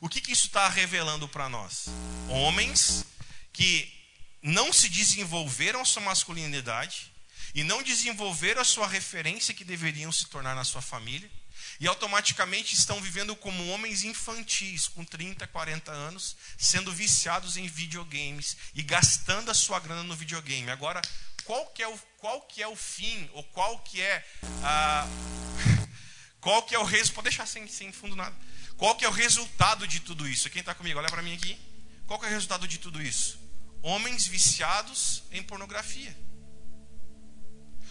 [0.00, 1.86] O que, que isso está revelando para nós?
[2.28, 3.04] Homens
[3.52, 3.92] que
[4.40, 7.12] não se desenvolveram a sua masculinidade
[7.54, 11.28] e não desenvolveram a sua referência que deveriam se tornar na sua família
[11.80, 18.56] e automaticamente estão vivendo como homens infantis, com 30, 40 anos, sendo viciados em videogames
[18.74, 20.70] e gastando a sua grana no videogame.
[20.70, 21.00] Agora,
[21.44, 24.24] qual que é o, qual que é o fim, ou qual que é
[24.62, 25.06] a,
[26.40, 27.14] qual que é o resultado?
[27.14, 28.36] Pode deixar sem, sem fundo nada.
[28.78, 30.48] Qual que é o resultado de tudo isso?
[30.48, 31.00] Quem está comigo?
[31.00, 31.58] Olha para mim aqui.
[32.06, 33.36] Qual que é o resultado de tudo isso?
[33.82, 36.16] Homens viciados em pornografia.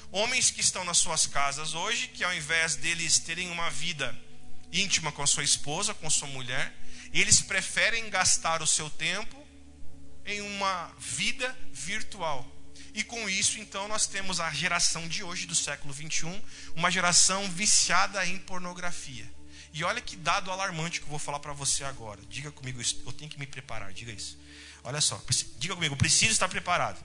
[0.09, 4.17] Homens que estão nas suas casas hoje, que ao invés deles terem uma vida
[4.71, 6.73] íntima com a sua esposa, com a sua mulher,
[7.11, 9.45] eles preferem gastar o seu tempo
[10.25, 12.49] em uma vida virtual.
[12.93, 16.41] E com isso, então, nós temos a geração de hoje, do século 21,
[16.75, 19.36] uma geração viciada em pornografia.
[19.77, 22.19] E olha que dado alarmante que eu vou falar para você agora.
[22.27, 22.99] Diga comigo isso.
[23.05, 24.35] Eu tenho que me preparar, diga isso.
[24.83, 25.23] Olha só,
[25.59, 26.99] diga comigo, preciso estar preparado.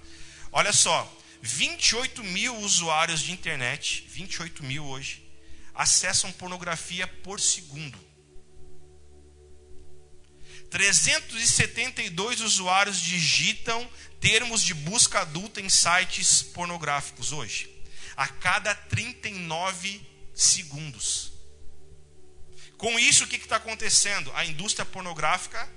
[0.50, 1.06] Olha só,
[1.42, 5.22] 28 mil usuários de internet, 28 mil hoje,
[5.74, 7.98] acessam pornografia por segundo.
[10.70, 13.86] 372 usuários digitam
[14.18, 17.70] termos de busca adulta em sites pornográficos hoje.
[18.16, 20.00] A cada 39
[20.34, 21.31] segundos.
[22.82, 24.32] Com isso, o que está acontecendo?
[24.34, 25.72] A indústria pornográfica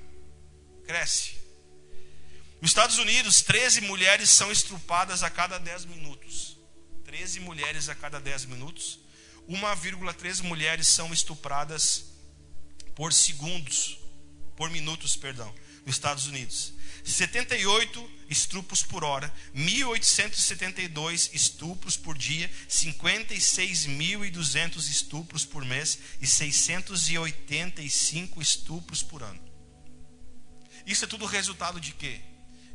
[0.88, 1.36] cresce.
[2.60, 6.58] Nos Estados Unidos, 13 mulheres são estrupadas a cada 10 minutos.
[7.04, 9.00] 13 mulheres a cada 10 minutos.
[9.48, 12.06] 1,3 mulheres são estupradas
[12.96, 14.00] por segundos,
[14.56, 15.54] por minutos, perdão,
[15.86, 16.74] nos Estados Unidos.
[17.04, 29.04] 78 estupros por hora, 1.872 estupros por dia, 56.200 estupros por mês e 685 estupros
[29.04, 29.40] por ano.
[30.86, 32.20] Isso é tudo resultado de quê?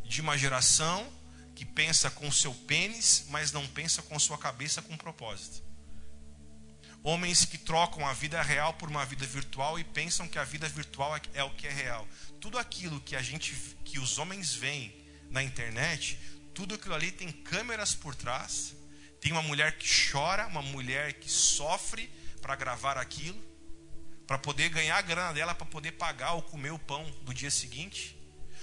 [0.05, 1.13] De uma geração
[1.55, 5.70] que pensa com o seu pênis, mas não pensa com sua cabeça com propósito.
[7.03, 10.69] Homens que trocam a vida real por uma vida virtual e pensam que a vida
[10.69, 12.07] virtual é, é o que é real.
[12.39, 14.95] Tudo aquilo que a gente, que os homens veem
[15.31, 16.19] na internet,
[16.53, 18.75] tudo aquilo ali tem câmeras por trás.
[19.19, 22.11] Tem uma mulher que chora, uma mulher que sofre
[22.43, 23.43] para gravar aquilo,
[24.27, 27.51] para poder ganhar a grana dela, para poder pagar ou comer o pão do dia
[27.51, 28.15] seguinte.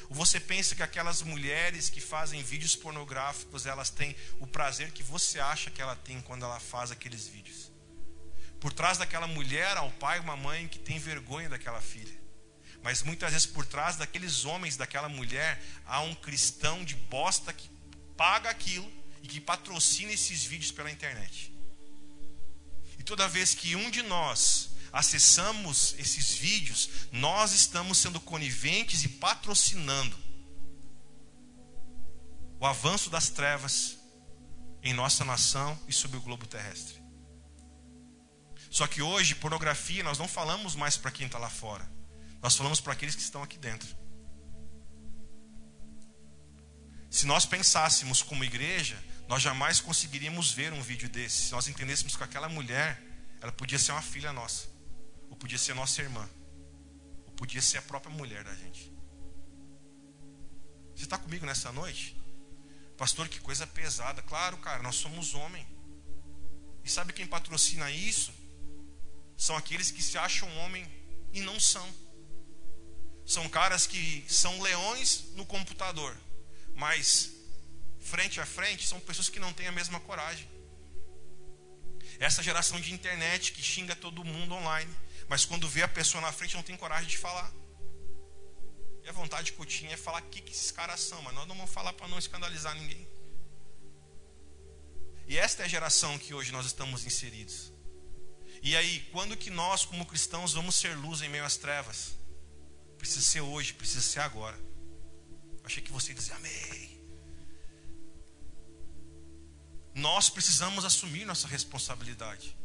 [0.09, 5.01] Ou você pensa que aquelas mulheres que fazem vídeos pornográficos, elas têm o prazer que
[5.01, 7.76] você acha que ela tem quando ela faz aqueles vídeos?
[8.59, 12.15] Por trás daquela mulher há um pai e uma mãe que tem vergonha daquela filha.
[12.83, 17.69] Mas muitas vezes por trás daqueles homens, daquela mulher, há um cristão de bosta que
[18.15, 18.91] paga aquilo
[19.21, 21.53] e que patrocina esses vídeos pela internet.
[22.97, 29.09] E toda vez que um de nós acessamos esses vídeos, nós estamos sendo coniventes e
[29.09, 30.17] patrocinando
[32.59, 33.97] o avanço das trevas
[34.81, 37.06] em nossa nação e sobre o globo terrestre.
[38.77, 41.83] Só que hoje, pornografia, nós não falamos mais para quem está lá fora.
[42.43, 43.89] Nós falamos para aqueles que estão aqui dentro.
[47.09, 48.95] Se nós pensássemos como igreja,
[49.27, 51.47] nós jamais conseguiríamos ver um vídeo desse.
[51.47, 53.01] Se nós entendêssemos que aquela mulher,
[53.41, 54.67] ela podia ser uma filha nossa,
[55.27, 56.29] ou podia ser nossa irmã,
[57.25, 58.93] ou podia ser a própria mulher da gente.
[60.95, 62.15] Você está comigo nessa noite?
[62.95, 64.21] Pastor, que coisa pesada.
[64.21, 65.65] Claro, cara, nós somos homem.
[66.83, 68.36] E sabe quem patrocina isso?
[69.37, 70.85] São aqueles que se acham homem
[71.31, 71.87] e não são.
[73.25, 76.17] São caras que são leões no computador,
[76.73, 77.31] mas
[77.99, 80.49] frente a frente são pessoas que não têm a mesma coragem.
[82.19, 84.91] Essa geração de internet que xinga todo mundo online,
[85.27, 87.51] mas quando vê a pessoa na frente não tem coragem de falar.
[89.03, 91.35] E a vontade que eu tinha é falar o que, que esses caras são, mas
[91.35, 93.07] nós não vamos falar para não escandalizar ninguém.
[95.27, 97.76] E esta é a geração que hoje nós estamos inseridos.
[98.67, 102.17] E aí, quando que nós, como cristãos, vamos ser luz em meio às trevas?
[102.97, 104.59] Precisa ser hoje, precisa ser agora.
[105.63, 106.99] Achei que você ia dizer amém.
[109.95, 112.57] Nós precisamos assumir nossa responsabilidade.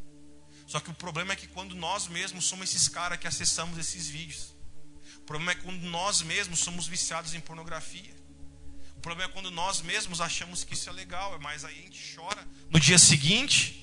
[0.66, 4.08] Só que o problema é que quando nós mesmos somos esses caras que acessamos esses
[4.08, 4.56] vídeos.
[5.18, 8.12] O problema é quando nós mesmos somos viciados em pornografia.
[8.96, 12.16] O problema é quando nós mesmos achamos que isso é legal, mas aí a gente
[12.16, 13.81] chora no dia seguinte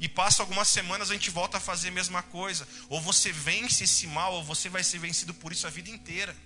[0.00, 2.66] e passa algumas semanas a gente volta a fazer a mesma coisa.
[2.88, 6.36] Ou você vence esse mal, ou você vai ser vencido por isso a vida inteira.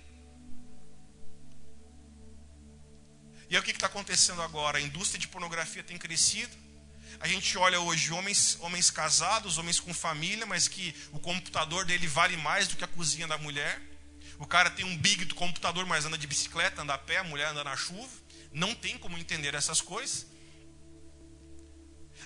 [3.49, 4.77] E aí o que está acontecendo agora?
[4.77, 6.55] A indústria de pornografia tem crescido.
[7.19, 12.05] A gente olha hoje homens, homens casados, homens com família, mas que o computador dele
[12.05, 13.81] vale mais do que a cozinha da mulher.
[14.37, 17.23] O cara tem um big do computador, mas anda de bicicleta, anda a pé, a
[17.23, 18.09] mulher anda na chuva.
[18.53, 20.27] Não tem como entender essas coisas.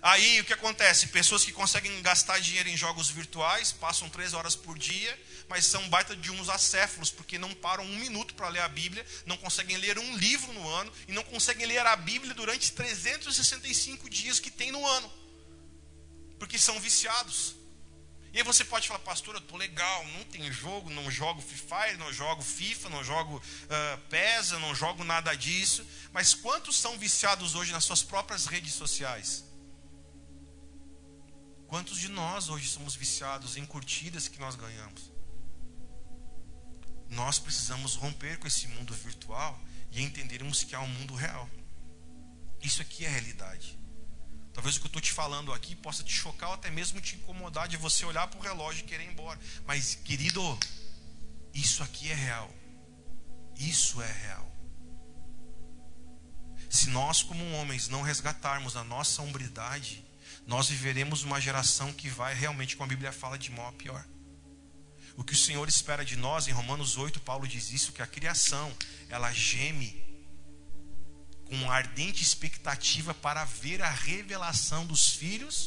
[0.02, 1.08] Aí o que acontece?
[1.08, 5.88] Pessoas que conseguem gastar dinheiro em jogos virtuais, passam três horas por dia, mas são
[5.90, 9.78] baita de uns acéfalos, porque não param um minuto para ler a Bíblia, não conseguem
[9.78, 14.52] ler um livro no ano, e não conseguem ler a Bíblia durante 365 dias que
[14.52, 15.12] tem no ano,
[16.38, 17.56] porque são viciados.
[18.34, 21.56] E aí você pode falar, pastor, eu estou legal, não tem jogo, não jogo Free
[21.56, 25.86] Fire, não jogo FIFA, não jogo uh, PES, não jogo nada disso.
[26.12, 29.43] Mas quantos são viciados hoje nas suas próprias redes sociais?
[31.74, 35.12] Quantos de nós hoje somos viciados em curtidas que nós ganhamos?
[37.10, 39.60] Nós precisamos romper com esse mundo virtual
[39.92, 41.50] e entendermos que há um mundo real.
[42.62, 43.76] Isso aqui é realidade.
[44.54, 47.16] Talvez o que eu estou te falando aqui possa te chocar ou até mesmo te
[47.16, 49.40] incomodar de você olhar para o relógio e querer ir embora.
[49.66, 50.44] Mas, querido,
[51.56, 52.54] isso aqui é real.
[53.58, 54.48] Isso é real.
[56.70, 60.03] se nós, como homens, não resgatarmos a nossa hombridade,
[60.46, 64.06] nós viveremos uma geração que vai realmente, como a Bíblia fala, de mal a pior.
[65.16, 68.08] O que o Senhor espera de nós, em Romanos 8, Paulo diz isso, que a
[68.08, 68.76] criação,
[69.10, 70.04] ela geme
[71.46, 75.66] com ardente expectativa para ver a revelação dos filhos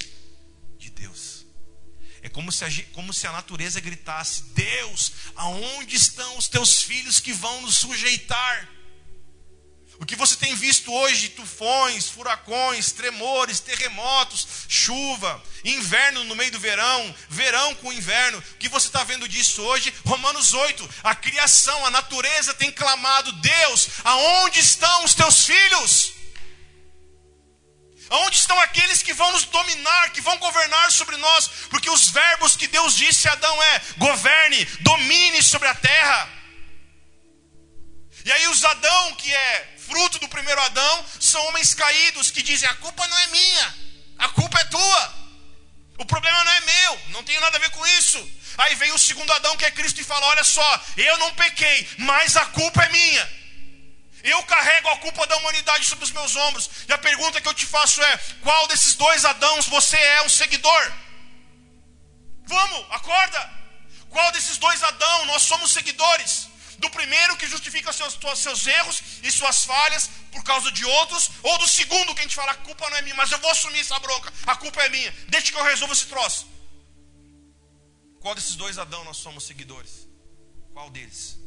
[0.78, 1.46] de Deus.
[2.22, 7.20] É como se, a, como se a natureza gritasse: Deus, aonde estão os teus filhos
[7.20, 8.68] que vão nos sujeitar?
[9.98, 16.60] O que você tem visto hoje, tufões, furacões, tremores, terremotos, chuva, inverno no meio do
[16.60, 19.92] verão, verão com inverno, o que você está vendo disso hoje?
[20.04, 26.12] Romanos 8, a criação, a natureza tem clamado: Deus, aonde estão os teus filhos?
[28.08, 31.48] Aonde estão aqueles que vão nos dominar, que vão governar sobre nós?
[31.70, 36.30] Porque os verbos que Deus disse a Adão é: governe, domine sobre a terra.
[38.24, 42.68] E aí os Adão, que é fruto do primeiro Adão, são homens caídos que dizem:
[42.68, 43.74] a culpa não é minha,
[44.18, 45.26] a culpa é tua.
[45.98, 48.18] O problema não é meu, não tenho nada a ver com isso.
[48.58, 51.88] Aí vem o segundo Adão, que é Cristo, e fala: Olha só, eu não pequei,
[51.98, 53.36] mas a culpa é minha.
[54.22, 56.68] Eu carrego a culpa da humanidade sobre os meus ombros.
[56.88, 60.28] E a pergunta que eu te faço é: qual desses dois Adãos você é um
[60.28, 60.92] seguidor?
[62.44, 63.56] Vamos, acorda!
[64.10, 66.48] Qual desses dois Adão nós somos seguidores?
[66.78, 71.58] Do primeiro que justifica seus, seus erros e suas falhas por causa de outros, ou
[71.58, 73.80] do segundo que a gente fala, a culpa não é minha, mas eu vou assumir
[73.80, 76.46] essa bronca, a culpa é minha, deixa que eu resolva esse troço.
[78.20, 80.06] Qual desses dois Adão nós somos seguidores?
[80.72, 81.38] Qual deles?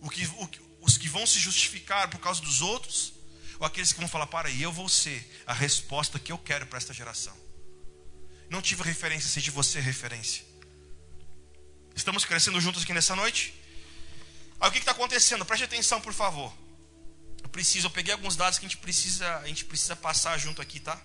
[0.00, 3.12] O que, o, os que vão se justificar por causa dos outros,
[3.58, 6.66] ou aqueles que vão falar, para aí, eu vou ser a resposta que eu quero
[6.66, 7.36] para esta geração.
[8.48, 10.44] Não tive referência, seja você referência.
[11.94, 13.52] Estamos crescendo juntos aqui nessa noite?
[14.60, 15.44] Aí o que está acontecendo?
[15.44, 16.52] Preste atenção, por favor.
[17.42, 20.60] Eu preciso, eu peguei alguns dados que a gente precisa, a gente precisa passar junto
[20.60, 21.00] aqui, tá?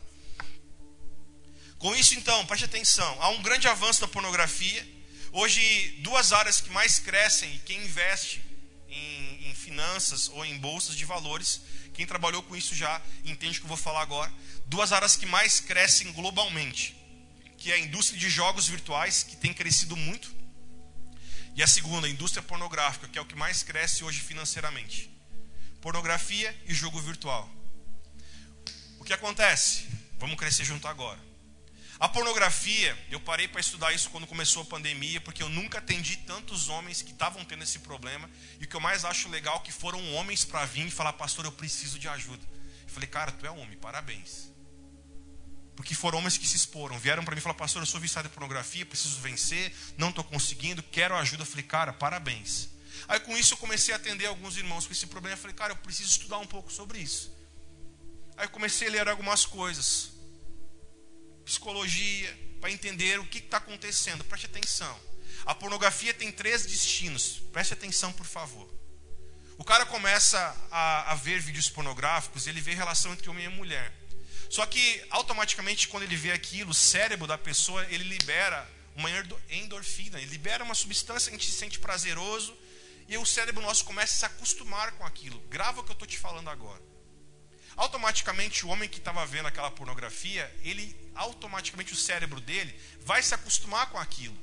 [1.78, 3.22] Com isso, então, preste atenção.
[3.22, 4.88] Há um grande avanço da pornografia.
[5.32, 8.44] Hoje, duas áreas que mais crescem quem investe
[8.90, 11.62] em, em finanças ou em bolsas de valores,
[11.94, 14.34] quem trabalhou com isso já entende o que eu vou falar agora.
[14.66, 16.96] Duas áreas que mais crescem globalmente,
[17.58, 20.34] que é a indústria de jogos virtuais, que tem crescido muito
[21.56, 25.12] e a segunda, a indústria pornográfica, que é o que mais cresce hoje financeiramente.
[25.82, 27.50] Pornografia e jogo virtual.
[29.00, 29.88] O que acontece?
[30.18, 31.20] Vamos crescer junto agora.
[32.00, 36.18] A pornografia, eu parei para estudar isso quando começou a pandemia, porque eu nunca atendi
[36.18, 38.30] tantos homens que estavam tendo esse problema.
[38.60, 41.14] E o que eu mais acho legal é que foram homens para vir e falar,
[41.14, 42.44] pastor, eu preciso de ajuda.
[42.84, 44.53] Eu falei, cara, tu é homem, parabéns.
[45.76, 48.28] Porque foram homens que se exporam, vieram para mim e falaram, pastor, eu sou viciado
[48.28, 51.44] em pornografia, preciso vencer, não estou conseguindo, quero ajuda.
[51.44, 52.70] Eu falei, cara, parabéns.
[53.08, 55.36] Aí com isso eu comecei a atender alguns irmãos com esse problema.
[55.36, 57.36] Eu falei, cara, eu preciso estudar um pouco sobre isso.
[58.38, 60.12] Aí eu comecei a ler algumas coisas,
[61.44, 64.24] psicologia, para entender o que está acontecendo.
[64.24, 64.98] Preste atenção.
[65.46, 67.42] A pornografia tem três destinos.
[67.52, 68.72] Preste atenção, por favor.
[69.58, 70.40] O cara começa
[70.72, 73.94] a, a ver vídeos pornográficos, ele vê relação entre homem e mulher.
[74.50, 79.10] Só que automaticamente quando ele vê aquilo, o cérebro da pessoa, ele libera uma
[79.50, 82.56] endorfina, ele libera uma substância que a gente se sente prazeroso
[83.08, 85.40] e o cérebro nosso começa a se acostumar com aquilo.
[85.50, 86.82] Grava o que eu estou te falando agora.
[87.76, 93.34] Automaticamente o homem que estava vendo aquela pornografia, ele automaticamente o cérebro dele vai se
[93.34, 94.38] acostumar com aquilo.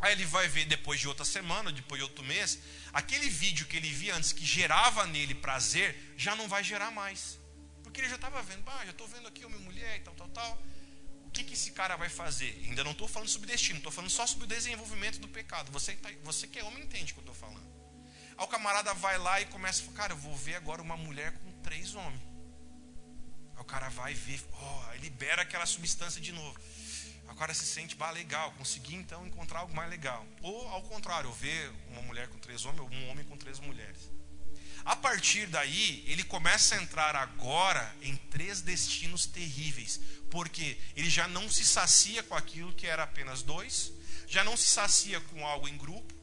[0.00, 2.58] Aí ele vai ver depois de outra semana, depois de outro mês,
[2.92, 7.37] aquele vídeo que ele via antes que gerava nele prazer, já não vai gerar mais.
[7.98, 10.14] Porque ele já estava vendo, ah, já estou vendo aqui a minha mulher e tal,
[10.14, 10.62] tal, tal.
[11.26, 12.56] O que, que esse cara vai fazer?
[12.64, 15.72] Ainda não estou falando sobre destino, estou falando só sobre o desenvolvimento do pecado.
[15.72, 17.66] Você, tá, você que é homem entende o que eu estou falando.
[18.36, 20.96] Aí o camarada vai lá e começa a falar, cara, eu vou ver agora uma
[20.96, 22.22] mulher com três homens.
[23.56, 26.56] Aí o cara vai ver, oh, libera aquela substância de novo.
[27.26, 30.24] Aí o cara se sente, bah, legal, consegui então encontrar algo mais legal.
[30.40, 33.58] Ou ao contrário, eu ver uma mulher com três homens ou um homem com três
[33.58, 34.17] mulheres.
[34.88, 41.28] A partir daí, ele começa a entrar agora em três destinos terríveis, porque ele já
[41.28, 43.92] não se sacia com aquilo que era apenas dois,
[44.26, 46.14] já não se sacia com algo em grupo.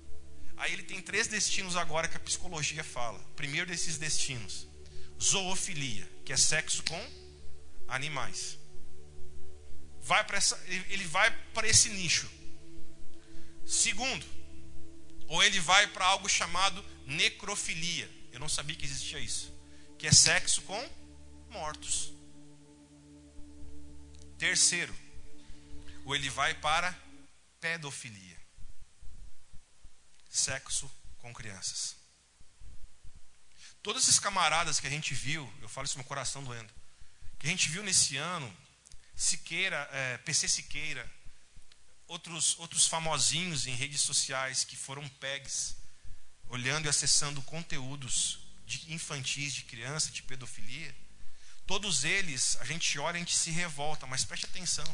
[0.57, 3.19] Aí ele tem três destinos agora que a psicologia fala.
[3.35, 4.67] Primeiro desses destinos,
[5.21, 7.09] zoofilia, que é sexo com
[7.87, 8.57] animais.
[10.01, 10.39] Vai para
[10.89, 12.27] ele vai para esse nicho.
[13.63, 14.25] Segundo,
[15.27, 19.51] ou ele vai para algo chamado necrofilia, eu não sabia que existia isso.
[19.97, 20.89] Que é sexo com
[21.49, 22.11] mortos.
[24.37, 24.93] Terceiro,
[26.03, 26.93] ou ele vai para
[27.61, 28.37] pedofilia.
[30.29, 31.95] Sexo com crianças.
[33.81, 36.73] todos esses camaradas que a gente viu, eu falo isso no coração doendo,
[37.39, 38.51] que a gente viu nesse ano,
[39.15, 41.09] Siqueira, é, PC Siqueira,
[42.07, 45.77] outros, outros famosinhos em redes sociais que foram pegs,
[46.49, 50.95] olhando e acessando conteúdos de infantis, de criança, de pedofilia,
[51.65, 54.85] todos eles, a gente olha e a gente se revolta, mas preste atenção,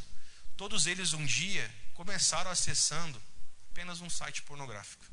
[0.57, 3.21] todos eles um dia começaram acessando
[3.71, 5.05] apenas um site pornográfico.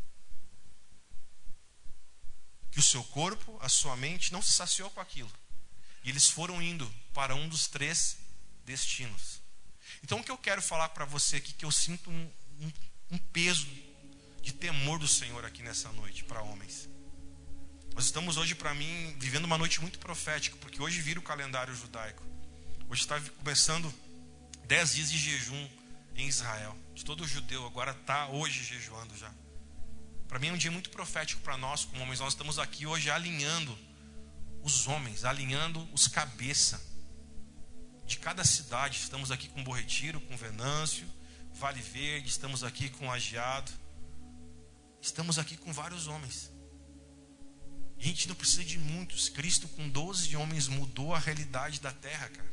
[2.70, 5.32] Que o seu corpo, a sua mente não se saciou com aquilo.
[6.04, 8.18] E eles foram indo para um dos três
[8.64, 9.40] destinos.
[10.02, 12.72] Então, o que eu quero falar para você aqui, que eu sinto um, um,
[13.12, 13.66] um peso
[14.48, 16.88] de temor do Senhor aqui nessa noite para homens.
[17.94, 21.74] Nós estamos hoje, para mim, vivendo uma noite muito profética, porque hoje vira o calendário
[21.74, 22.24] judaico.
[22.88, 23.92] Hoje está começando
[24.64, 25.68] dez dias de jejum
[26.16, 26.74] em Israel.
[27.04, 29.30] Todo judeu, agora está hoje jejuando já.
[30.26, 32.20] Para mim é um dia muito profético para nós, como homens.
[32.20, 33.78] Nós estamos aqui hoje alinhando
[34.62, 36.82] os homens, alinhando os cabeça
[38.06, 38.98] de cada cidade.
[38.98, 41.06] Estamos aqui com Borretiro, com Venâncio,
[41.52, 43.70] Vale Verde, estamos aqui com Agiado.
[45.00, 46.50] Estamos aqui com vários homens.
[47.98, 49.28] A gente não precisa de muitos.
[49.28, 52.52] Cristo, com 12 homens, mudou a realidade da terra, cara.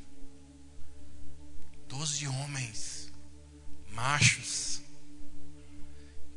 [1.88, 3.12] 12 homens,
[3.92, 4.82] machos,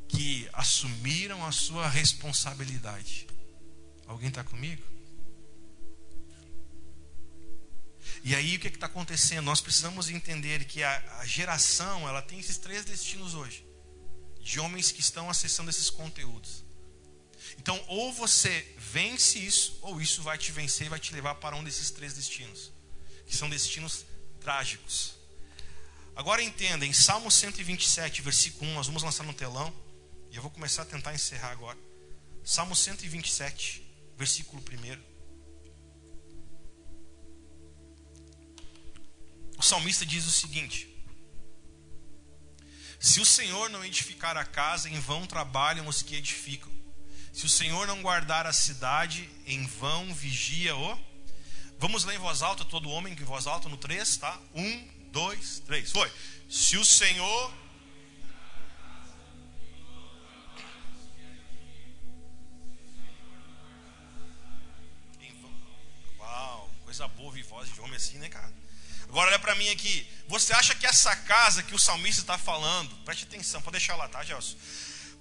[0.07, 3.27] que assumiram a sua responsabilidade.
[4.07, 4.83] Alguém está comigo?
[8.23, 9.45] E aí o que está acontecendo?
[9.45, 13.65] Nós precisamos entender que a, a, geração ela tem esses três destinos hoje,
[14.41, 16.63] de homens que estão acessando esses conteúdos.
[17.57, 21.55] Então, ou você vence isso, ou isso vai te vencer e vai te levar para
[21.55, 22.71] um desses três destinos,
[23.25, 24.05] que são destinos
[24.39, 25.13] trágicos.
[26.15, 29.73] Agora entenda, em Salmo 127, versículo 1, nós vamos lançar no telão.
[30.31, 31.77] E eu vou começar a tentar encerrar agora.
[32.43, 33.81] Salmo 127,
[34.17, 35.09] versículo 1.
[39.57, 40.88] O salmista diz o seguinte:
[42.99, 46.71] Se o Senhor não edificar a casa, em vão trabalham os que edificam.
[47.31, 50.99] Se o Senhor não guardar a cidade, em vão vigia o.
[51.77, 54.37] Vamos ler em voz alta, todo homem em voz alta no 3, tá?
[54.53, 55.91] 1, 2, 3.
[55.91, 56.11] Foi.
[56.49, 57.53] Se o Senhor
[66.99, 68.51] coisa boa ouvir voz de homem assim, né, cara?
[69.09, 70.07] Agora olha para mim aqui.
[70.27, 74.07] Você acha que essa casa que o salmista está falando, preste atenção, pode deixar lá,
[74.07, 74.55] tá, Gelson?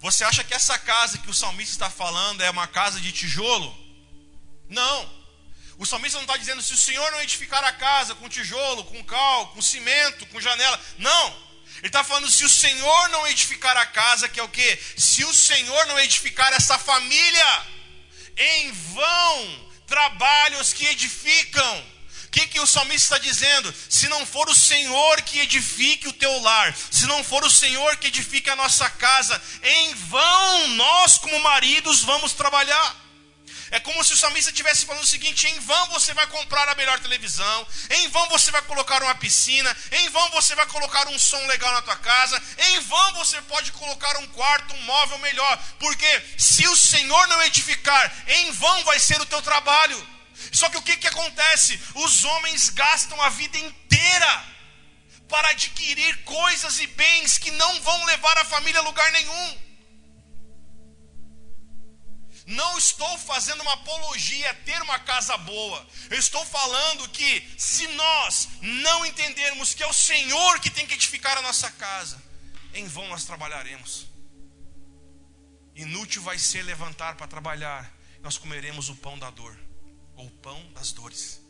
[0.00, 3.76] Você acha que essa casa que o salmista está falando é uma casa de tijolo?
[4.68, 5.18] Não.
[5.78, 9.02] O salmista não está dizendo se o Senhor não edificar a casa com tijolo, com
[9.02, 10.78] cal, com cimento, com janela.
[10.98, 11.48] Não.
[11.78, 14.78] Ele está falando se o Senhor não edificar a casa, que é o que?
[14.96, 17.66] Se o Senhor não edificar essa família,
[18.36, 21.97] em vão trabalham os que edificam.
[22.28, 23.74] O que, que o salmista está dizendo?
[23.88, 27.96] Se não for o Senhor que edifique o teu lar, se não for o Senhor
[27.96, 33.08] que edifique a nossa casa, em vão nós, como maridos, vamos trabalhar.
[33.70, 36.74] É como se o salmista estivesse falando o seguinte: em vão você vai comprar a
[36.74, 41.18] melhor televisão, em vão você vai colocar uma piscina, em vão você vai colocar um
[41.18, 45.58] som legal na tua casa, em vão você pode colocar um quarto, um móvel melhor,
[45.78, 50.17] porque se o Senhor não edificar, em vão vai ser o teu trabalho.
[50.52, 51.80] Só que o que, que acontece?
[51.94, 54.44] Os homens gastam a vida inteira
[55.28, 59.68] para adquirir coisas e bens que não vão levar a família a lugar nenhum.
[62.46, 65.86] Não estou fazendo uma apologia a ter uma casa boa.
[66.08, 70.94] Eu estou falando que se nós não entendermos que é o Senhor que tem que
[70.94, 72.22] edificar a nossa casa,
[72.72, 74.06] em vão nós trabalharemos.
[75.74, 79.56] Inútil vai ser levantar para trabalhar, nós comeremos o pão da dor,
[80.18, 81.40] ou pão das dores.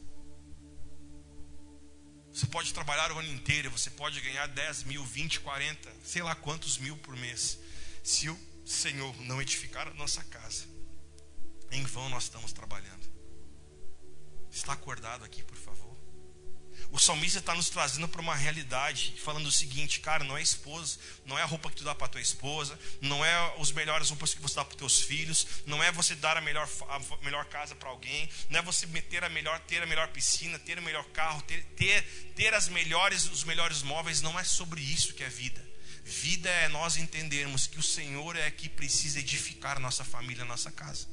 [2.33, 6.37] Você pode trabalhar o ano inteiro, você pode ganhar 10 mil, 20, 40, sei lá
[6.37, 7.59] quantos mil por mês.
[8.05, 10.67] Se o Senhor não edificar a nossa casa,
[11.71, 13.09] em vão nós estamos trabalhando.
[14.51, 15.88] Está acordado aqui, por favor?
[16.91, 20.99] O salmista está nos trazendo para uma realidade, falando o seguinte, cara, não é esposa,
[21.27, 24.33] não é a roupa que tu dá para tua esposa, não é os melhores roupas
[24.33, 27.75] que você dá para teus filhos, não é você dar a melhor, a melhor casa
[27.75, 31.05] para alguém, não é você meter a melhor, ter a melhor piscina, ter o melhor
[31.11, 32.03] carro, ter, ter,
[32.35, 35.63] ter as melhores, os melhores móveis, não é sobre isso que é vida.
[36.05, 40.47] Vida é nós entendermos que o Senhor é que precisa edificar a nossa família, a
[40.47, 41.07] nossa casa.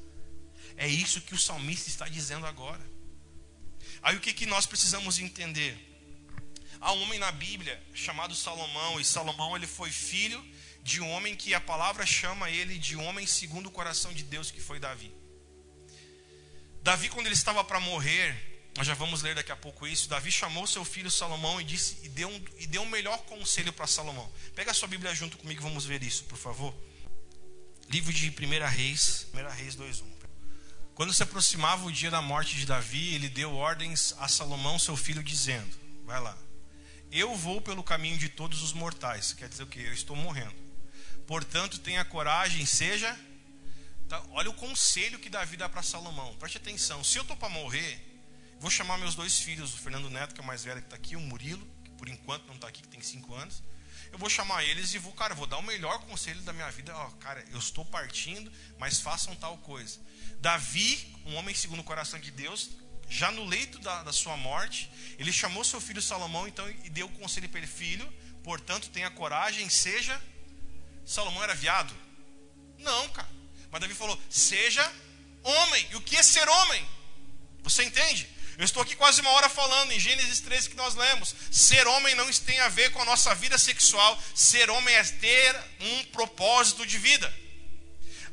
[0.78, 2.95] É isso que o salmista está dizendo agora.
[4.06, 5.76] Aí o que, que nós precisamos entender?
[6.80, 10.40] Há um homem na Bíblia chamado Salomão, e Salomão ele foi filho
[10.84, 14.52] de um homem que a palavra chama ele de homem segundo o coração de Deus,
[14.52, 15.12] que foi Davi.
[16.84, 20.08] Davi, quando ele estava para morrer, nós já vamos ler daqui a pouco isso.
[20.08, 23.74] Davi chamou seu filho Salomão e disse e deu um, e deu um melhor conselho
[23.74, 24.32] para Salomão.
[24.54, 26.76] Pega a sua Bíblia junto comigo, vamos ver isso, por favor.
[27.90, 30.15] Livro de 1 Reis, 1 Reis 2:1.
[30.96, 34.96] Quando se aproximava o dia da morte de Davi, ele deu ordens a Salomão, seu
[34.96, 36.38] filho, dizendo: Vai lá.
[37.12, 39.34] Eu vou pelo caminho de todos os mortais.
[39.34, 39.82] Quer dizer o quê?
[39.82, 40.56] Eu estou morrendo.
[41.28, 43.14] Portanto, tenha coragem, seja.
[44.08, 46.34] Tá, olha o conselho que Davi dá para Salomão.
[46.36, 47.04] Preste atenção.
[47.04, 48.00] Se eu estou para morrer,
[48.62, 50.96] vou chamar meus dois filhos, o Fernando Neto, que é o mais velho que está
[50.96, 53.62] aqui, o Murilo, que por enquanto não está aqui, que tem cinco anos.
[54.14, 56.96] Eu vou chamar eles e vou, cara, vou dar o melhor conselho da minha vida.
[56.96, 60.00] Ó, cara, eu estou partindo, mas façam tal coisa.
[60.40, 62.70] Davi, um homem segundo o coração de Deus,
[63.10, 67.08] já no leito da, da sua morte, ele chamou seu filho Salomão então e deu
[67.08, 68.12] o conselho para ele: Filho,
[68.44, 70.22] portanto, tenha coragem, seja.
[71.06, 71.94] Salomão era viado?
[72.80, 73.30] Não, cara.
[73.72, 74.92] Mas Davi falou: Seja
[75.44, 75.88] homem.
[75.92, 76.88] E o que é ser homem?
[77.64, 78.28] Você entende?
[78.58, 81.36] Eu estou aqui quase uma hora falando em Gênesis 13 que nós lemos.
[81.52, 84.18] Ser homem não tem a ver com a nossa vida sexual.
[84.34, 87.45] Ser homem é ter um propósito de vida.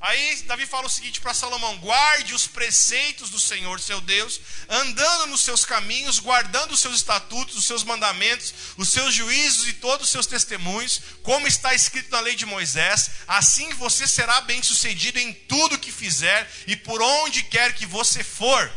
[0.03, 5.29] Aí Davi fala o seguinte para Salomão: guarde os preceitos do Senhor seu Deus, andando
[5.29, 10.07] nos seus caminhos, guardando os seus estatutos, os seus mandamentos, os seus juízos e todos
[10.07, 13.11] os seus testemunhos, como está escrito na lei de Moisés.
[13.29, 18.73] Assim você será bem-sucedido em tudo que fizer e por onde quer que você for.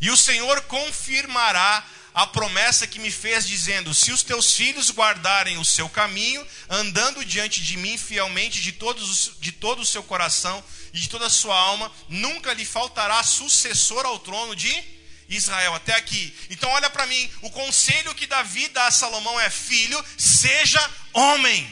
[0.00, 1.84] E o Senhor confirmará
[2.16, 7.22] a promessa que me fez, dizendo: Se os teus filhos guardarem o seu caminho, andando
[7.22, 10.64] diante de mim fielmente de, todos, de todo o seu coração
[10.94, 14.72] e de toda a sua alma, nunca lhe faltará sucessor ao trono de
[15.28, 15.74] Israel.
[15.74, 16.34] Até aqui.
[16.48, 21.70] Então, olha para mim: o conselho que Davi dá a Salomão é: Filho, seja homem.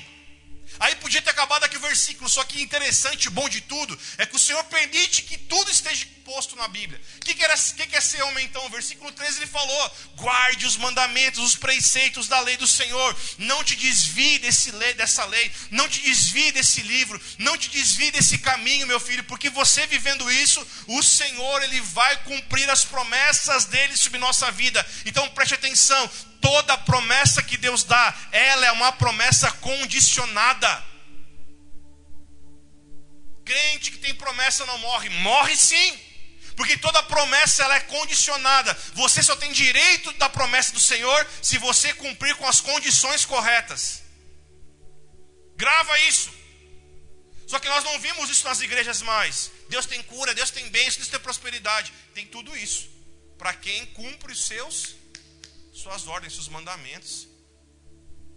[0.79, 4.37] Aí podia ter acabado aqui o versículo, só que interessante, bom de tudo, é que
[4.37, 7.01] o Senhor permite que tudo esteja posto na Bíblia.
[7.17, 7.47] O que, que,
[7.77, 8.69] que, que é ser homem então?
[8.71, 13.77] Versículo 13 ele falou: guarde os mandamentos, os preceitos da lei do Senhor, não te
[13.77, 18.87] desvie desse lei, dessa lei, não te desvie desse livro, não te desvie desse caminho,
[18.87, 24.19] meu filho, porque você vivendo isso, o Senhor ele vai cumprir as promessas dele sobre
[24.19, 24.85] nossa vida.
[25.05, 26.11] Então preste atenção,
[26.41, 30.85] toda promessa que Deus dá, ela é uma promessa condicionada.
[33.45, 36.04] Crente que tem promessa não morre, morre sim.
[36.57, 38.73] Porque toda promessa ela é condicionada.
[38.95, 44.03] Você só tem direito da promessa do Senhor se você cumprir com as condições corretas.
[45.57, 46.33] Grava isso.
[47.47, 49.51] Só que nós não vimos isso nas igrejas mais.
[49.69, 51.93] Deus tem cura, Deus tem bênção, Deus tem prosperidade.
[52.15, 52.89] Tem tudo isso.
[53.37, 54.97] Para quem cumpre os seus
[55.73, 57.29] suas ordens, seus mandamentos.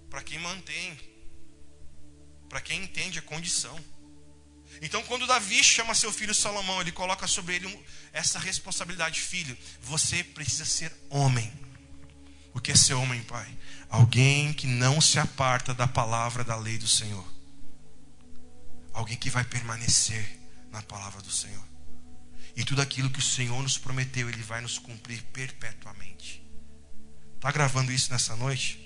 [0.10, 1.00] Para quem mantém.
[2.50, 3.78] Para quem entende a condição.
[4.82, 10.24] Então, quando Davi chama seu filho Salomão, ele coloca sobre ele essa responsabilidade: Filho, você
[10.24, 11.52] precisa ser homem.
[12.54, 13.48] O que é ser homem, pai?
[13.90, 17.26] Alguém que não se aparta da palavra da lei do Senhor.
[18.94, 20.40] Alguém que vai permanecer
[20.72, 21.64] na palavra do Senhor.
[22.56, 26.44] E tudo aquilo que o Senhor nos prometeu, Ele vai nos cumprir perpetuamente.
[27.36, 28.84] Está gravando isso nessa noite?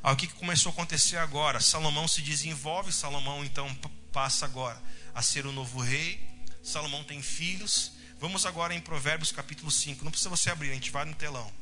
[0.00, 1.60] Ah, o que começou a acontecer agora?
[1.60, 3.68] Salomão se desenvolve, Salomão então
[4.12, 4.80] passa agora
[5.14, 6.20] a ser o novo rei.
[6.62, 7.92] Salomão tem filhos.
[8.20, 10.04] Vamos agora em Provérbios capítulo 5.
[10.04, 11.52] Não precisa você abrir, a gente vai no telão.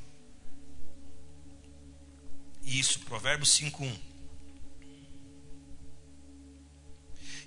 [2.63, 3.99] Isso, Provérbios 5:1.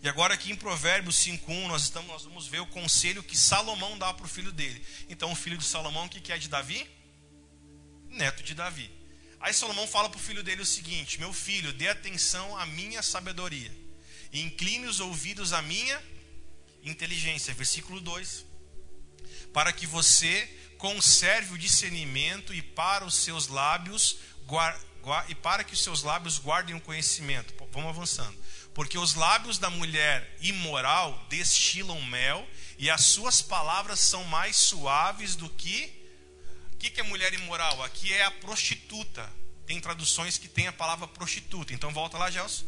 [0.02, 3.98] E agora aqui em Provérbios 5:1 nós estamos nós vamos ver o conselho que Salomão
[3.98, 4.84] dá para o filho dele.
[5.08, 6.90] Então o filho de Salomão, o que é de Davi?
[8.10, 8.92] Neto de Davi.
[9.40, 13.02] Aí Salomão fala para o filho dele o seguinte: Meu filho, dê atenção à minha
[13.02, 13.83] sabedoria
[14.42, 16.02] incline os ouvidos à minha
[16.84, 17.54] inteligência.
[17.54, 18.46] Versículo 2.
[19.54, 24.18] Para que você conserve o discernimento e para os seus lábios
[25.28, 27.54] e para que os seus lábios guardem o conhecimento.
[27.72, 28.38] Vamos avançando.
[28.74, 35.36] Porque os lábios da mulher imoral destilam mel e as suas palavras são mais suaves
[35.36, 36.02] do que
[36.74, 37.82] o que é mulher imoral?
[37.82, 39.32] Aqui é a prostituta.
[39.66, 41.74] Tem traduções que tem a palavra prostituta.
[41.74, 42.66] Então volta lá, Gelson.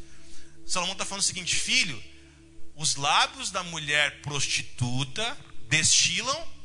[0.65, 2.01] Salomão está falando o seguinte: filho,
[2.75, 5.37] os lábios da mulher prostituta
[5.69, 6.55] destilam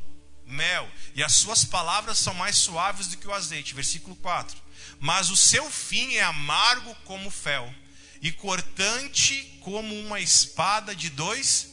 [0.47, 3.75] mel, e as suas palavras são mais suaves do que o azeite.
[3.75, 4.61] Versículo 4.
[4.99, 7.73] Mas o seu fim é amargo como fel,
[8.21, 11.69] e cortante como uma espada de dois.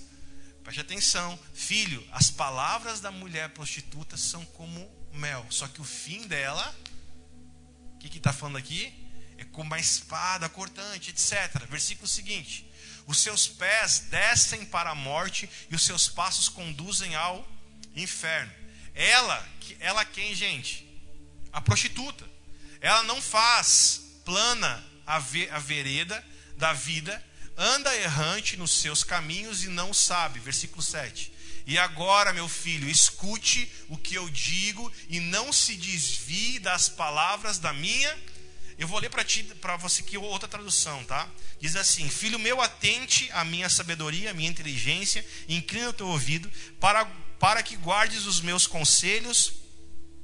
[0.64, 6.28] Preste atenção, filho, as palavras da mulher prostituta são como mel, só que o fim
[6.28, 6.76] dela,
[7.96, 8.94] o que está falando aqui?
[9.58, 11.66] Como uma espada cortante, etc.
[11.68, 12.64] Versículo seguinte:
[13.08, 17.44] Os seus pés descem para a morte e os seus passos conduzem ao
[17.96, 18.54] inferno.
[18.94, 19.44] Ela,
[19.80, 20.88] ela quem, gente?
[21.52, 22.24] A prostituta.
[22.80, 26.24] Ela não faz plana a, ve, a vereda
[26.56, 27.26] da vida,
[27.58, 30.40] anda errante nos seus caminhos e não sabe.
[30.40, 31.34] Versículo 7.
[31.66, 37.58] E agora, meu filho, escute o que eu digo e não se desvie das palavras
[37.58, 38.37] da minha.
[38.78, 41.28] Eu vou ler para ti, para você aqui outra tradução, tá?
[41.60, 46.52] Diz assim: Filho meu, atente à minha sabedoria, à minha inteligência, inclina o teu ouvido
[46.80, 47.06] para
[47.40, 49.54] para que guardes os meus conselhos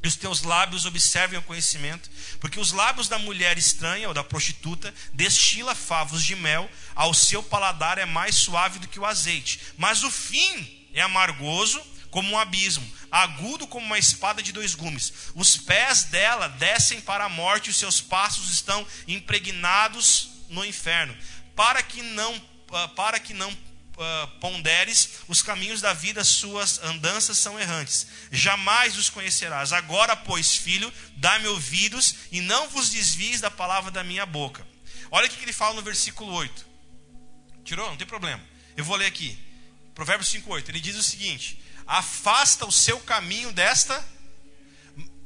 [0.03, 4.23] e os teus lábios observem o conhecimento, porque os lábios da mulher estranha ou da
[4.23, 9.59] prostituta destila favos de mel, ao seu paladar é mais suave do que o azeite,
[9.77, 11.81] mas o fim é amargoso
[12.14, 15.11] como um abismo, agudo como uma espada de dois gumes.
[15.34, 21.18] Os pés dela descem para a morte, os seus passos estão impregnados no inferno.
[21.55, 22.39] Para que não
[22.72, 28.05] ah, para que não uh, ponderes os caminhos da vida, suas andanças são errantes.
[28.32, 29.74] Jamais os conhecerás.
[29.74, 34.64] Agora, pois, filho, dá-me ouvidos e não vos desvies da palavra da minha boca.
[35.09, 36.64] Olha o que ele fala no versículo 8.
[37.66, 37.89] Tirou?
[37.89, 38.43] Não tem problema.
[38.78, 39.36] Eu vou ler aqui.
[39.95, 40.70] Provérbios 5,8.
[40.70, 44.03] Ele diz o seguinte: Afasta o seu caminho desta,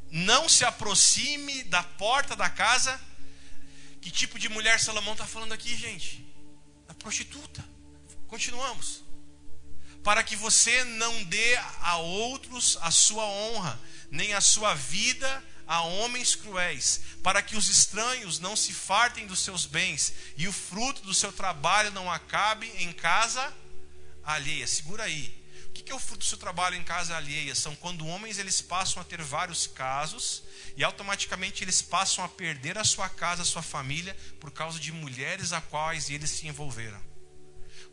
[0.09, 2.99] não se aproxime da porta da casa.
[4.01, 6.25] Que tipo de mulher Salomão está falando aqui, gente?
[6.87, 7.63] A prostituta.
[8.27, 9.03] Continuamos.
[10.03, 13.79] Para que você não dê a outros a sua honra,
[14.09, 19.39] nem a sua vida a homens cruéis, para que os estranhos não se fartem dos
[19.39, 23.53] seus bens e o fruto do seu trabalho não acabe em casa
[24.23, 24.65] alheia.
[24.65, 25.36] Segura aí.
[25.79, 27.53] O que é o fruto do seu trabalho em casa alheia?
[27.53, 30.43] São quando homens eles passam a ter vários casos
[30.75, 34.91] e automaticamente eles passam a perder a sua casa, a sua família, por causa de
[34.91, 36.99] mulheres a quais eles se envolveram.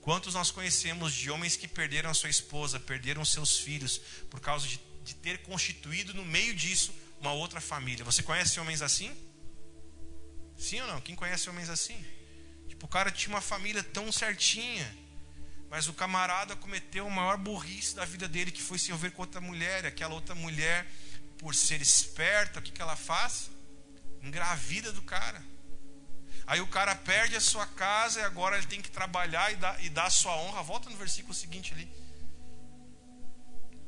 [0.00, 4.66] Quantos nós conhecemos de homens que perderam a sua esposa, perderam seus filhos, por causa
[4.66, 8.04] de, de ter constituído no meio disso uma outra família?
[8.04, 9.14] Você conhece homens assim?
[10.56, 11.00] Sim ou não?
[11.00, 12.02] Quem conhece homens assim?
[12.66, 15.03] Tipo, o cara tinha uma família tão certinha
[15.70, 19.22] mas o camarada cometeu o maior burrice da vida dele, que foi se envolver com
[19.22, 19.84] outra mulher.
[19.84, 20.86] E aquela outra mulher,
[21.38, 23.50] por ser esperta, o que, que ela faz?
[24.22, 25.42] Engravida do cara.
[26.46, 29.84] Aí o cara perde a sua casa e agora ele tem que trabalhar e dar,
[29.84, 30.62] e dar a sua honra.
[30.62, 31.90] Volta no versículo seguinte ali.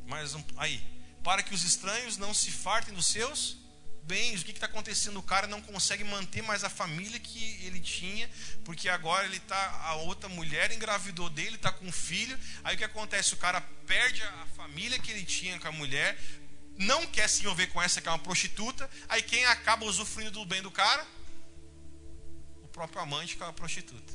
[0.07, 0.83] Mais um, aí.
[1.23, 3.59] Para que os estranhos não se fartem dos seus
[4.07, 4.41] bens.
[4.41, 5.19] O que está acontecendo?
[5.19, 8.31] O cara não consegue manter mais a família que ele tinha,
[8.65, 12.39] porque agora ele tá a outra mulher engravidou dele, está com um filho.
[12.65, 13.35] Aí o que acontece?
[13.35, 16.19] O cara perde a família que ele tinha com a mulher,
[16.79, 18.89] não quer se envolver com essa que é uma prostituta.
[19.09, 21.07] Aí quem acaba usufruindo do bem do cara?
[22.63, 24.13] O próprio amante que é uma prostituta.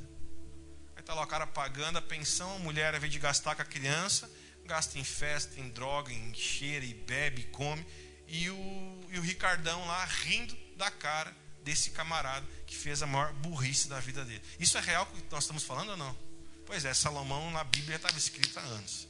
[0.95, 3.61] Aí tá lá o cara pagando a pensão, a mulher, ao invés de gastar com
[3.61, 4.29] a criança,
[4.65, 7.85] gasta em festa, em droga, em cheira e bebe, e come
[8.31, 13.33] e o, e o Ricardão lá rindo da cara desse camarada que fez a maior
[13.33, 14.41] burrice da vida dele.
[14.57, 16.17] Isso é real que nós estamos falando ou não?
[16.65, 19.05] Pois é, Salomão na Bíblia estava escrito há anos.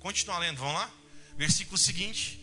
[0.00, 0.90] Continua lendo, vamos lá?
[1.36, 2.40] Versículo seguinte.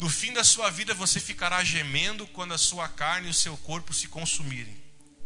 [0.00, 3.56] No fim da sua vida você ficará gemendo quando a sua carne e o seu
[3.58, 4.76] corpo se consumirem.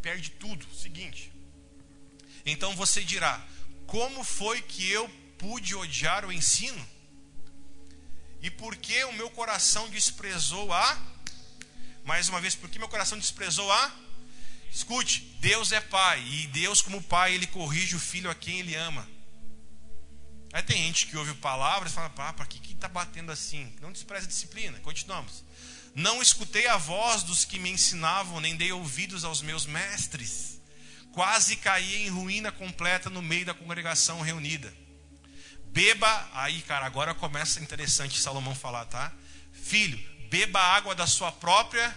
[0.02, 0.66] Perde tudo.
[0.74, 1.32] Seguinte.
[2.44, 3.44] Então você dirá:
[3.86, 5.08] Como foi que eu
[5.38, 6.86] pude odiar o ensino?
[8.42, 10.98] E porque o meu coração desprezou a.
[12.04, 13.92] Mais uma vez, porque meu coração desprezou a.
[14.72, 16.24] Escute, Deus é pai.
[16.26, 19.06] E Deus, como pai, ele corrige o filho a quem ele ama.
[20.52, 23.72] Aí tem gente que ouve palavras e fala: pá, para que está batendo assim?
[23.80, 24.78] Não despreza a disciplina.
[24.80, 25.44] Continuamos.
[25.94, 30.60] Não escutei a voz dos que me ensinavam, nem dei ouvidos aos meus mestres.
[31.12, 34.72] Quase caí em ruína completa no meio da congregação reunida.
[35.72, 39.12] Beba, aí, cara, agora começa interessante Salomão falar, tá?
[39.52, 39.98] Filho,
[40.28, 41.96] beba água da sua própria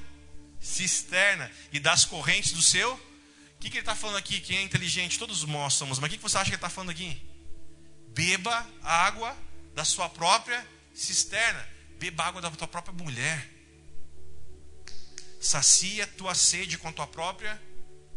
[0.60, 2.94] cisterna e das correntes do seu.
[2.94, 3.00] O
[3.60, 4.40] que, que ele está falando aqui?
[4.40, 5.18] Quem é inteligente?
[5.18, 7.20] Todos nós somos, mas o que, que você acha que ele está falando aqui?
[8.10, 9.36] Beba água
[9.74, 11.68] da sua própria cisterna.
[11.98, 13.50] Beba água da tua própria mulher.
[15.42, 17.60] Sacia tua sede com a tua própria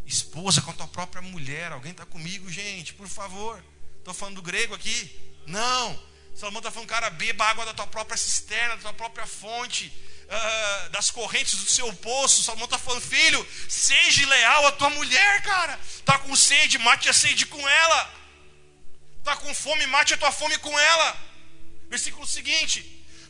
[0.05, 1.73] esposa, com a tua própria mulher.
[1.73, 2.93] Alguém está comigo, gente?
[2.93, 3.65] Por favor.
[3.99, 5.36] Estou falando do grego aqui.
[5.47, 6.07] Não.
[6.35, 9.91] Salomão está falando, cara, beba água da tua própria cisterna, da tua própria fonte,
[10.27, 12.43] uh, das correntes do seu poço.
[12.43, 15.81] Salomão está falando, filho, seja leal à tua mulher, cara.
[15.83, 18.15] Está com sede, mate a sede com ela.
[19.19, 21.17] Está com fome, mate a tua fome com ela.
[21.89, 22.85] Versículo seguinte: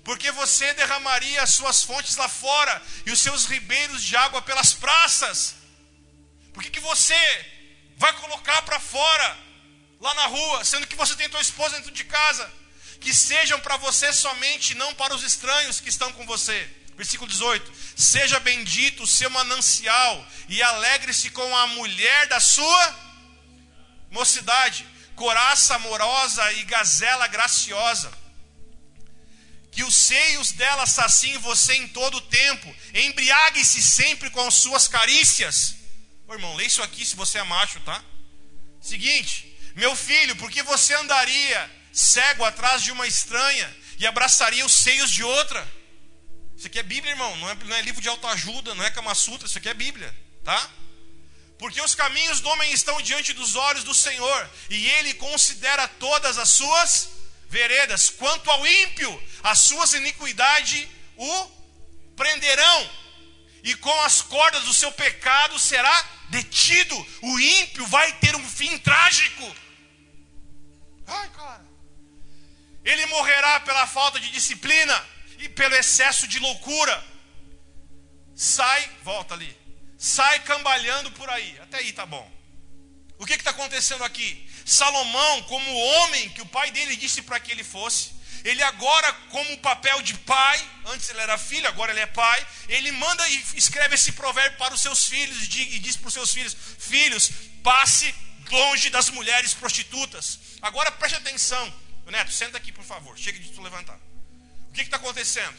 [0.05, 4.75] Porque você derramaria as suas fontes lá fora e os seus ribeiros de água pelas
[4.75, 5.55] praças.
[6.53, 7.15] Por que, que você
[7.99, 9.46] vai colocar para fora
[10.01, 12.51] lá na rua, sendo que você tem tua esposa dentro de casa.
[12.99, 16.59] que sejam para você somente, não para os estranhos que estão com você.
[16.97, 22.97] Versículo 18: Seja bendito o seu manancial, e alegre-se com a mulher da sua
[24.11, 28.11] mocidade, coraça amorosa e gazela graciosa.
[29.71, 34.89] Que os seios dela saciem você em todo o tempo, embriague-se sempre com as suas
[34.89, 35.75] carícias.
[36.27, 38.03] Ô, irmão, lê isso aqui se você é macho, tá?
[38.81, 39.46] Seguinte,
[39.77, 45.11] meu filho, por que você andaria cego atrás de uma estranha e abraçaria os seios
[45.11, 45.67] de outra?
[46.57, 49.15] Isso aqui é Bíblia, irmão, não é, não é livro de autoajuda, não é Kama
[49.15, 50.13] Sutra, isso aqui é Bíblia,
[50.43, 50.71] tá?
[51.59, 56.39] Porque os caminhos do homem estão diante dos olhos do Senhor, e ele considera todas
[56.39, 57.11] as suas
[57.51, 58.09] veredas.
[58.09, 61.51] Quanto ao ímpio, as suas iniquidades o
[62.17, 62.91] prenderão,
[63.63, 67.07] e com as cordas do seu pecado será detido.
[67.21, 69.66] O ímpio vai ter um fim trágico.
[71.07, 71.67] Ai, cara.
[72.85, 75.07] Ele morrerá pela falta de disciplina
[75.39, 77.05] e pelo excesso de loucura.
[78.35, 79.67] Sai, volta ali
[79.99, 81.59] sai cambalhando por aí.
[81.61, 82.31] Até aí tá bom.
[83.19, 84.49] O que está acontecendo aqui?
[84.65, 89.55] Salomão, como homem que o pai dele disse para que ele fosse, ele agora, como
[89.55, 93.45] o papel de pai, antes ele era filho, agora ele é pai, ele manda e
[93.55, 97.31] escreve esse provérbio para os seus filhos e diz para os seus filhos: Filhos,
[97.63, 98.15] passe
[98.51, 100.39] longe das mulheres prostitutas.
[100.63, 101.73] Agora preste atenção,
[102.07, 103.99] Neto, senta aqui por favor, chega de tu levantar.
[104.69, 105.57] O que está acontecendo?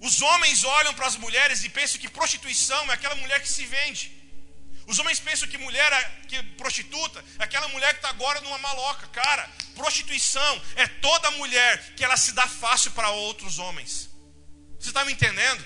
[0.00, 3.64] Os homens olham para as mulheres e pensam que prostituição é aquela mulher que se
[3.66, 4.20] vende.
[4.86, 9.06] Os homens pensam que mulher, que prostituta, é aquela mulher que está agora numa maloca.
[9.08, 14.10] Cara, prostituição é toda mulher que ela se dá fácil para outros homens.
[14.80, 15.64] Você está me entendendo?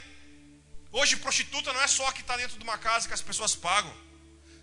[0.93, 4.06] Hoje, prostituta não é só que está dentro de uma casa que as pessoas pagam.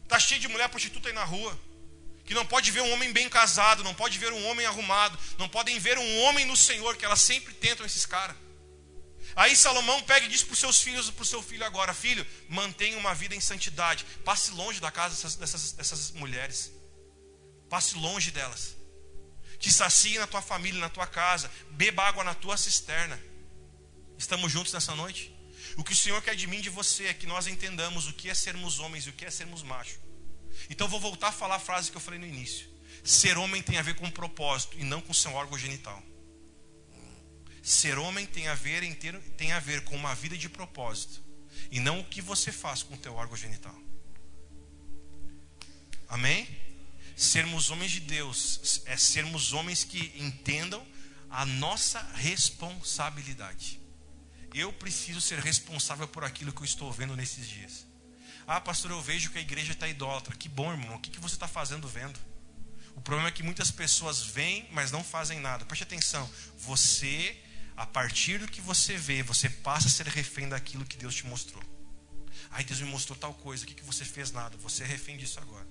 [0.04, 1.58] Está cheio de mulher prostituta aí na rua.
[2.26, 5.50] Que não pode ver um homem bem casado, não pode ver um homem arrumado, não
[5.50, 8.36] podem ver um homem no Senhor, que elas sempre tentam esses caras.
[9.36, 12.26] Aí Salomão pega e diz para os seus filhos, para o seu filho agora: Filho,
[12.48, 14.06] mantenha uma vida em santidade.
[14.24, 16.72] Passe longe da casa dessas, dessas, dessas mulheres.
[17.70, 18.76] Passe longe delas.
[19.58, 21.50] Te sacie na tua família, na tua casa.
[21.72, 23.20] Beba água na tua cisterna.
[24.18, 25.33] Estamos juntos nessa noite?
[25.78, 28.14] O que o Senhor quer de mim e de você é que nós entendamos o
[28.14, 30.00] que é sermos homens e o que é sermos machos.
[30.70, 32.68] Então vou voltar a falar a frase que eu falei no início.
[33.04, 36.02] Ser homem tem a ver com propósito e não com seu órgão genital.
[37.62, 41.24] Ser homem tem a ver, inteiro, tem a ver com uma vida de propósito
[41.72, 43.76] e não o que você faz com o teu órgão genital.
[46.08, 46.48] Amém?
[47.16, 50.86] Sermos homens de Deus é sermos homens que entendam
[51.30, 53.80] a nossa responsabilidade.
[54.54, 57.88] Eu preciso ser responsável por aquilo que eu estou vendo nesses dias.
[58.46, 60.36] Ah, pastor, eu vejo que a igreja está idólatra.
[60.36, 60.96] Que bom, irmão.
[60.96, 62.20] O que, que você está fazendo vendo?
[62.96, 65.66] O problema é que muitas pessoas vêm, mas não fazem nada.
[65.66, 66.30] Preste atenção.
[66.60, 67.38] Você
[67.76, 71.26] a partir do que você vê, você passa a ser refém daquilo que Deus te
[71.26, 71.64] mostrou.
[72.52, 74.32] Ai, Deus me mostrou tal coisa, o que, que você fez?
[74.32, 74.56] Nada.
[74.58, 75.68] Você é refém disso agora.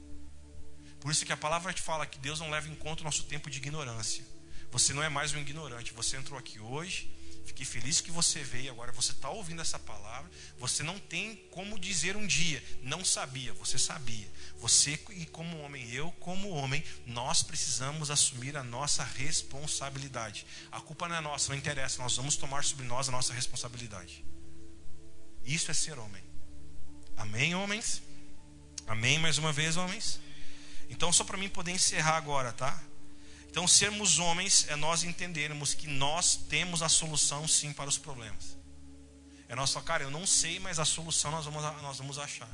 [1.01, 3.25] Por isso que a palavra te fala que Deus não leva em conta o nosso
[3.25, 4.25] tempo de ignorância.
[4.71, 5.93] Você não é mais um ignorante.
[5.93, 7.13] Você entrou aqui hoje,
[7.45, 8.71] fiquei feliz que você veio.
[8.73, 10.31] Agora você está ouvindo essa palavra.
[10.59, 13.53] Você não tem como dizer um dia, não sabia.
[13.55, 14.29] Você sabia.
[14.59, 20.47] Você e como homem, eu como homem, nós precisamos assumir a nossa responsabilidade.
[20.71, 24.25] A culpa não é nossa, não interessa, nós vamos tomar sobre nós a nossa responsabilidade.
[25.45, 26.23] Isso é ser homem.
[27.17, 28.03] Amém, homens?
[28.87, 30.21] Amém mais uma vez, homens?
[30.89, 32.81] Então, só para mim poder encerrar agora, tá?
[33.53, 38.57] Então, sermos homens é nós entendermos que nós temos a solução sim para os problemas.
[39.47, 42.49] É nossa cara, eu não sei, mas a solução nós vamos, nós vamos achar.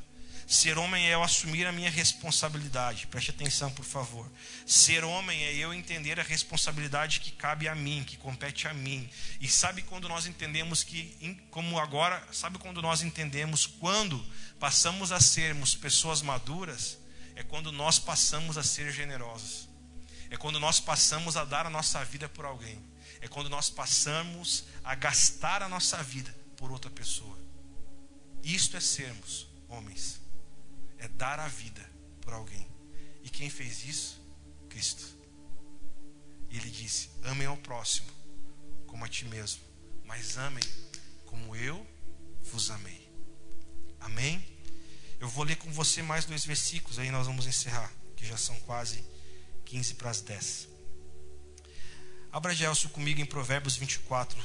[0.45, 3.07] Ser homem é eu assumir a minha responsabilidade.
[3.07, 4.29] Preste atenção, por favor.
[4.67, 9.09] Ser homem é eu entender a responsabilidade que cabe a mim, que compete a mim.
[9.41, 14.21] E sabe quando nós entendemos que, como agora, sabe quando nós entendemos quando
[14.59, 16.99] passamos a sermos pessoas maduras?
[17.37, 19.68] É quando nós passamos a ser generosos.
[20.31, 22.83] É quando nós passamos a dar a nossa vida por alguém.
[23.21, 27.39] É quando nós passamos a gastar a nossa vida por outra pessoa.
[28.43, 30.21] Isto é sermos homens
[30.99, 31.89] é dar a vida
[32.21, 32.67] por alguém.
[33.23, 34.21] E quem fez isso?
[34.69, 35.17] Cristo.
[36.51, 38.09] E ele disse: Amem ao próximo
[38.87, 39.63] como a ti mesmo,
[40.05, 40.65] mas amem
[41.27, 41.87] como eu
[42.43, 43.09] vos amei.
[44.01, 44.45] Amém?
[45.21, 48.59] Eu vou ler com você mais dois versículos, aí nós vamos encerrar, que já são
[48.61, 49.05] quase
[49.69, 50.67] 15 para as 10.
[52.33, 54.43] Abra Gelson comigo em Provérbios 24,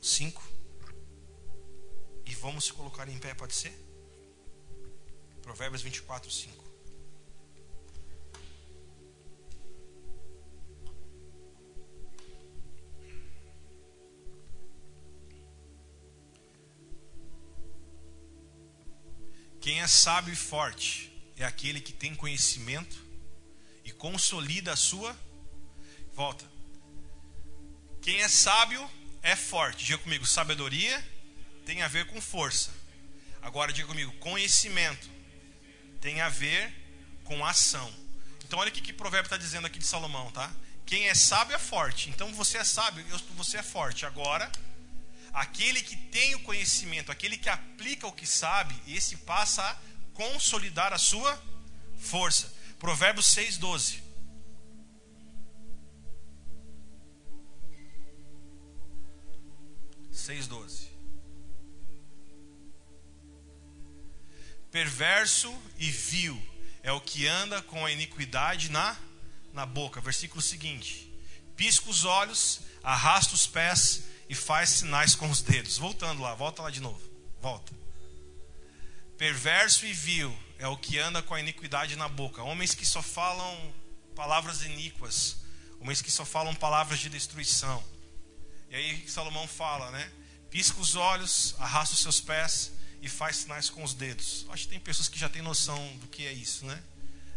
[0.00, 0.42] 5.
[2.24, 3.72] E vamos se colocar em pé, pode ser?
[5.40, 6.64] Provérbios 24, 5.
[19.60, 23.05] Quem é sábio e forte é aquele que tem conhecimento
[23.86, 25.16] e consolida a sua
[26.12, 26.44] volta.
[28.02, 28.90] Quem é sábio
[29.22, 29.84] é forte.
[29.84, 31.02] Diga comigo, sabedoria
[31.64, 32.70] tem a ver com força.
[33.40, 35.08] Agora diga comigo, conhecimento
[36.00, 36.72] tem a ver
[37.24, 37.92] com ação.
[38.44, 40.52] Então olha o que, que o provérbio está dizendo aqui de Salomão, tá?
[40.84, 42.10] Quem é sábio é forte.
[42.10, 43.04] Então você é sábio,
[43.36, 44.04] você é forte.
[44.04, 44.50] Agora,
[45.32, 49.76] aquele que tem o conhecimento, aquele que aplica o que sabe, esse passa a
[50.14, 51.40] consolidar a sua
[51.98, 52.55] força.
[52.78, 54.06] Provérbios 6,12.
[60.12, 60.88] Seis doze.
[64.70, 66.40] Perverso e vil
[66.82, 68.96] é o que anda com a iniquidade na,
[69.52, 70.00] na boca.
[70.00, 71.12] Versículo seguinte:
[71.56, 75.78] pisca os olhos, arrasta os pés e faz sinais com os dedos.
[75.78, 77.00] Voltando lá, volta lá de novo.
[77.40, 77.72] Volta.
[79.16, 82.42] Perverso e vil é o que anda com a iniquidade na boca.
[82.42, 83.74] Homens que só falam
[84.14, 85.36] palavras iníquas,
[85.80, 87.82] homens que só falam palavras de destruição.
[88.70, 90.10] E aí Salomão fala, né?
[90.50, 94.46] Pisca os olhos, arrasta os seus pés e faz sinais com os dedos.
[94.48, 96.82] Acho que tem pessoas que já têm noção do que é isso, né?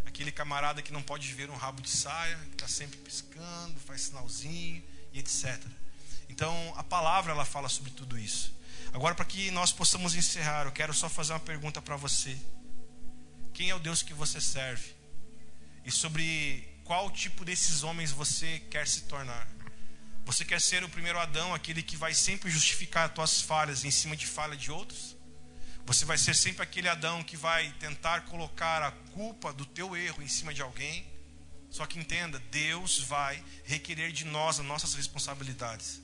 [0.05, 4.01] Aquele camarada que não pode ver um rabo de saia, que está sempre piscando, faz
[4.01, 5.61] sinalzinho e etc.
[6.29, 8.53] Então, a palavra ela fala sobre tudo isso.
[8.93, 12.37] Agora, para que nós possamos encerrar, eu quero só fazer uma pergunta para você.
[13.59, 14.93] Quem é o Deus que você serve?
[15.83, 19.45] E sobre qual tipo desses homens você quer se tornar?
[20.25, 23.91] Você quer ser o primeiro Adão, aquele que vai sempre justificar as tuas falhas em
[23.91, 25.13] cima de falha de outros?
[25.85, 30.23] Você vai ser sempre aquele Adão que vai tentar colocar a culpa do teu erro
[30.23, 31.05] em cima de alguém.
[31.69, 36.01] Só que entenda, Deus vai requerer de nós as nossas responsabilidades.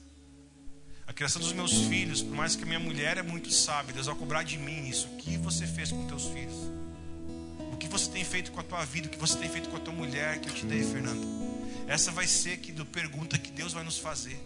[1.06, 4.08] A criação dos meus filhos, por mais que a minha mulher é muito sábia, Deus
[4.08, 5.08] vai cobrar de mim isso.
[5.08, 6.85] O que você fez com teus filhos?
[7.76, 9.06] O que você tem feito com a tua vida?
[9.06, 11.22] O que você tem feito com a tua mulher que eu te dei, Fernando?
[11.86, 14.40] Essa vai ser que pergunta que Deus vai nos fazer.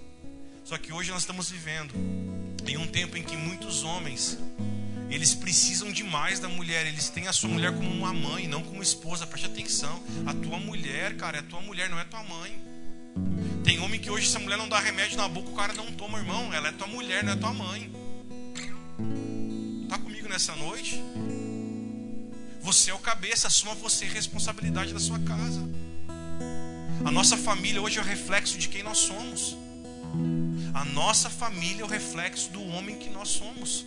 [0.64, 1.94] Só que hoje nós estamos vivendo
[2.66, 4.36] em um tempo em que muitos homens
[5.08, 6.84] eles precisam demais da mulher.
[6.88, 9.24] Eles têm a sua mulher como uma mãe, não como esposa.
[9.28, 10.02] Preste atenção.
[10.26, 12.60] A tua mulher, cara, é a tua mulher, não é tua mãe.
[13.62, 15.92] Tem homem que hoje, se a mulher não dá remédio na boca, o cara não
[15.92, 16.52] toma, irmão.
[16.52, 17.92] Ela é tua mulher, não é tua mãe.
[19.88, 21.00] Tá comigo nessa noite?
[22.60, 25.66] Você é o cabeça, assuma você a responsabilidade da sua casa.
[27.04, 29.56] A nossa família hoje é o reflexo de quem nós somos.
[30.74, 33.86] A nossa família é o reflexo do homem que nós somos.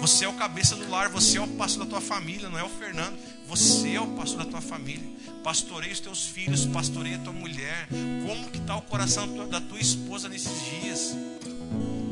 [0.00, 2.64] Você é o cabeça do lar, você é o pastor da tua família, não é
[2.64, 3.18] o Fernando.
[3.46, 5.06] Você é o pastor da tua família.
[5.42, 7.86] Pastoreia os teus filhos, pastoreia a tua mulher.
[8.26, 11.14] Como que está o coração da tua esposa nesses dias?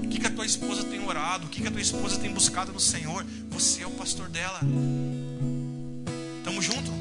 [0.05, 1.47] O que, que a tua esposa tem orado?
[1.47, 3.25] O que, que a tua esposa tem buscado no Senhor?
[3.49, 4.61] Você é o pastor dela.
[6.63, 6.93] Junto?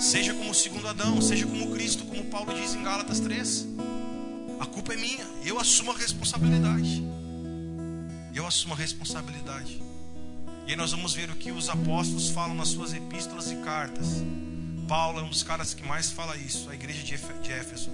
[0.00, 3.66] Seja como o segundo Adão, seja como Cristo, como Paulo diz em Gálatas 3.
[4.58, 7.04] A culpa é minha, eu assumo a responsabilidade
[8.46, 9.82] eu assumo a responsabilidade.
[10.66, 14.22] E aí nós vamos ver o que os apóstolos falam nas suas epístolas e cartas.
[14.86, 17.90] Paulo é um dos caras que mais fala isso, a igreja de Éfeso.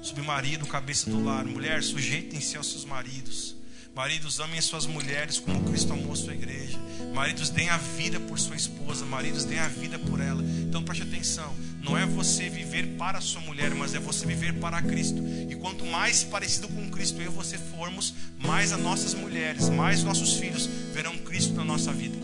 [0.00, 1.44] Sobre marido, cabeça do lar.
[1.44, 3.56] Mulher, sujeitem-se aos seus maridos.
[3.94, 6.78] Maridos, amem suas mulheres como Cristo amou a sua igreja.
[7.18, 9.04] Maridos, deem a vida por sua esposa.
[9.04, 10.40] Maridos, deem a vida por ela.
[10.40, 11.52] Então preste atenção.
[11.82, 15.20] Não é você viver para a sua mulher, mas é você viver para Cristo.
[15.50, 20.04] E quanto mais parecido com Cristo eu e você formos, mais as nossas mulheres, mais
[20.04, 22.16] nossos filhos verão Cristo na nossa vida.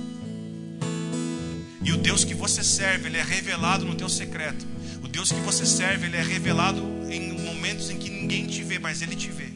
[1.82, 4.64] E o Deus que você serve, ele é revelado no teu secreto.
[5.02, 6.80] O Deus que você serve, ele é revelado
[7.10, 9.53] em momentos em que ninguém te vê, mas ele te vê.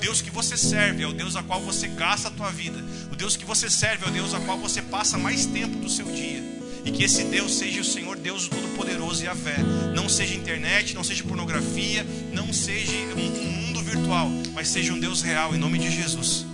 [0.00, 2.82] Deus que você serve é o Deus a qual você gasta a tua vida.
[3.12, 5.90] O Deus que você serve é o Deus a qual você passa mais tempo do
[5.90, 6.42] seu dia.
[6.84, 9.58] E que esse Deus seja o Senhor Deus Todo-Poderoso e a fé.
[9.94, 15.20] Não seja internet, não seja pornografia, não seja um mundo virtual, mas seja um Deus
[15.20, 16.46] real, em nome de Jesus.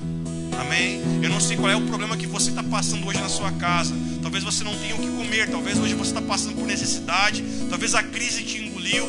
[0.59, 1.01] Amém?
[1.23, 3.95] Eu não sei qual é o problema que você está passando hoje na sua casa.
[4.23, 7.95] Talvez você não tenha o que comer, talvez hoje você está passando por necessidade, talvez
[7.95, 9.07] a crise te engoliu,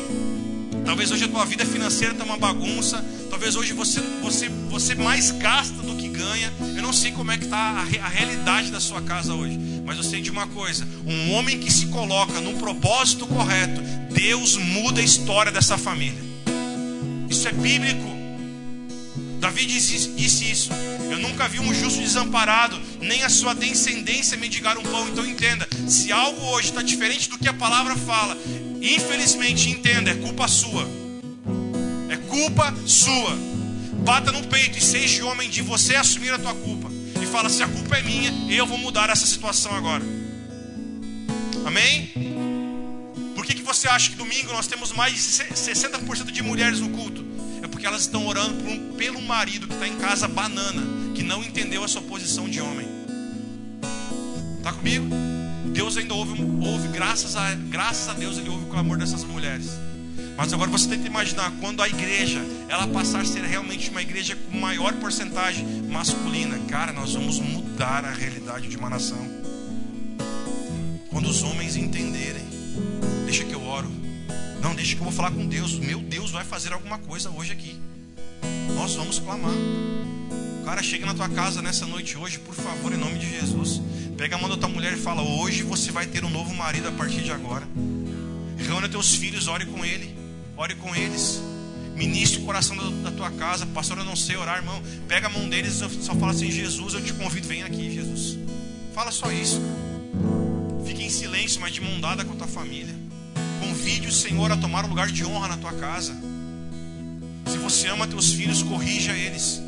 [0.84, 3.04] talvez hoje a tua vida financeira está uma bagunça,
[3.38, 6.52] Talvez hoje você, você, você mais gasta do que ganha.
[6.74, 9.56] Eu não sei como é que está a, a realidade da sua casa hoje.
[9.84, 13.80] Mas eu sei de uma coisa: um homem que se coloca num propósito correto,
[14.12, 16.18] Deus muda a história dessa família.
[17.30, 18.08] Isso é bíblico.
[19.38, 20.70] Davi disse, disse, isso.
[21.08, 25.08] Eu nunca vi um justo desamparado, nem a sua descendência mendigar um pão.
[25.08, 28.36] Então entenda: se algo hoje está diferente do que a palavra fala,
[28.82, 31.07] infelizmente entenda, é culpa sua
[32.38, 33.36] culpa sua.
[34.04, 36.88] Bata no peito e seja homem de você assumir a tua culpa.
[37.20, 40.04] E fala assim: a culpa é minha, eu vou mudar essa situação agora.
[41.66, 42.10] Amém?
[43.34, 46.90] Por que, que você acha que domingo nós temos mais de 60% de mulheres no
[46.90, 47.24] culto?
[47.62, 51.42] É porque elas estão orando um, pelo marido que está em casa banana, que não
[51.42, 52.86] entendeu a sua posição de homem.
[54.58, 55.06] Está comigo?
[55.66, 59.70] Deus ainda ouve, ouve graças, a, graças a Deus, Ele ouve o clamor dessas mulheres.
[60.38, 64.36] Mas agora você que imaginar quando a igreja ela passar a ser realmente uma igreja
[64.36, 69.18] com maior porcentagem masculina, cara, nós vamos mudar a realidade de uma nação.
[71.10, 72.46] Quando os homens entenderem,
[73.24, 73.90] deixa que eu oro.
[74.62, 75.76] Não, deixa que eu vou falar com Deus.
[75.76, 77.76] Meu Deus vai fazer alguma coisa hoje aqui.
[78.76, 79.50] Nós vamos clamar.
[80.64, 83.82] Cara, chega na tua casa nessa noite hoje, por favor, em nome de Jesus.
[84.16, 86.86] Pega a mão da tua mulher e fala: Hoje você vai ter um novo marido
[86.86, 87.66] a partir de agora.
[88.56, 90.17] Reúna teus filhos, ore com ele.
[90.58, 91.40] Ore com eles.
[91.94, 93.64] Ministre o coração da, da, tua casa.
[93.66, 94.82] Pastor, eu não sei orar, irmão.
[95.06, 98.36] Pega a mão deles e só fala assim: Jesus, eu te convido, vem aqui, Jesus.
[98.92, 99.62] Fala só isso.
[100.84, 102.94] Fique em silêncio, mas de mão dada com a tua família.
[103.60, 106.12] Convide o Senhor a tomar o lugar de honra na tua casa.
[107.46, 109.62] Se você ama teus filhos, corrija eles.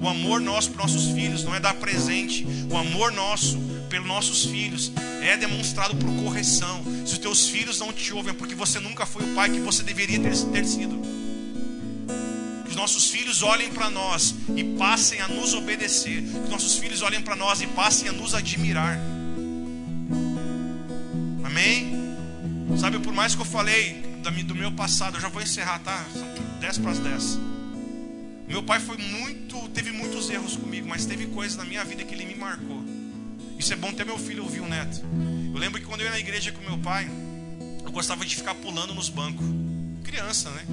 [0.00, 2.46] O amor nosso para nossos filhos não é dar presente.
[2.70, 3.58] O amor nosso
[3.94, 4.90] pelos nossos filhos
[5.22, 6.82] é demonstrado por correção.
[7.06, 9.60] Se os teus filhos não te ouvem, é porque você nunca foi o pai que
[9.60, 11.00] você deveria ter, ter sido.
[12.64, 16.22] Que os nossos filhos olhem para nós e passem a nos obedecer.
[16.22, 18.98] Que os nossos filhos olhem para nós e passem a nos admirar.
[21.44, 21.92] Amém?
[22.80, 24.02] Sabe, por mais que eu falei
[24.44, 26.04] do meu passado, eu já vou encerrar, tá?
[26.12, 27.38] São 10 para as 10.
[28.48, 32.12] Meu pai foi muito, teve muitos erros comigo, mas teve coisas na minha vida que
[32.12, 32.93] ele me marcou.
[33.64, 35.00] Isso é bom ter meu filho ouvir o neto.
[35.50, 37.10] Eu lembro que quando eu ia na igreja com meu pai,
[37.82, 39.46] eu gostava de ficar pulando nos bancos.
[40.04, 40.66] Criança, né?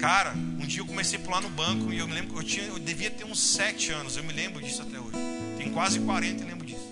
[0.00, 2.42] Cara, um dia eu comecei a pular no banco e eu me lembro que eu
[2.42, 5.12] tinha, eu devia ter uns 7 anos, eu me lembro disso até hoje.
[5.56, 6.84] Tenho quase 40 e lembro disso.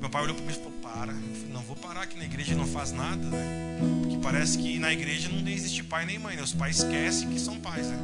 [0.00, 2.54] Meu pai olhou para mim e falou: Para, falei, não vou parar aqui na igreja
[2.54, 3.78] não faz nada, né?
[4.04, 6.42] Porque parece que na igreja não existe pai nem mãe, né?
[6.42, 7.98] Os pais esquecem que são pais, né?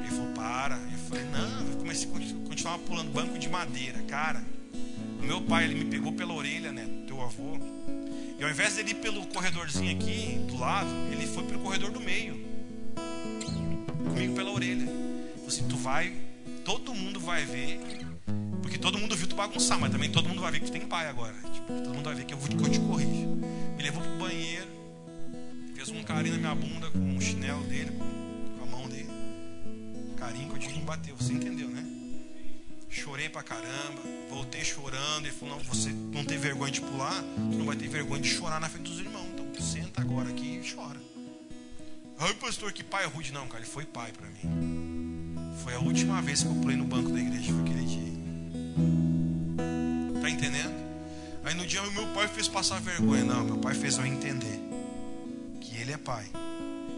[0.00, 0.74] Ele falou: Para.
[0.74, 4.56] Eu falei: Não, eu comecei a continuar pulando banco de madeira, cara
[5.24, 6.86] meu pai, ele me pegou pela orelha, né?
[7.06, 7.58] Teu avô.
[8.38, 12.00] E ao invés dele ir pelo corredorzinho aqui, do lado, ele foi pelo corredor do
[12.00, 12.44] meio.
[14.04, 14.86] Comigo pela orelha.
[14.86, 16.12] Falei assim, tu vai,
[16.64, 17.80] todo mundo vai ver.
[18.62, 20.82] Porque todo mundo viu tu bagunçar, mas também todo mundo vai ver que tu tem
[20.82, 21.34] pai agora.
[21.52, 23.28] Tipo, todo mundo vai ver que eu, vou, que te corrijo.
[23.76, 24.68] Me levou pro banheiro,
[25.74, 27.92] fez um carinho na minha bunda com o chinelo dele,
[28.58, 29.08] com a mão dele.
[30.16, 31.85] Carinho que eu digo me bateu, você entendeu, né?
[32.96, 34.00] Chorei pra caramba,
[34.30, 35.26] voltei chorando.
[35.26, 38.28] Ele falou: Não, você não tem vergonha de pular, tu não vai ter vergonha de
[38.28, 39.26] chorar na frente dos irmãos.
[39.34, 40.98] Então senta agora aqui e chora.
[42.18, 43.32] Ai, pastor, que pai rude.
[43.32, 45.34] Não, cara, ele foi pai para mim.
[45.62, 48.12] Foi a última vez que eu pulei no banco da igreja, foi aquele dia.
[50.22, 50.74] Tá entendendo?
[51.44, 53.24] Aí no dia meu pai fez passar vergonha.
[53.24, 54.58] Não, meu pai fez eu entender
[55.60, 56.24] que ele é pai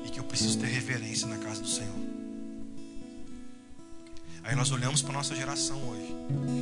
[0.06, 2.07] e que eu preciso ter reverência na casa do Senhor.
[4.48, 6.08] Aí nós olhamos para a nossa geração hoje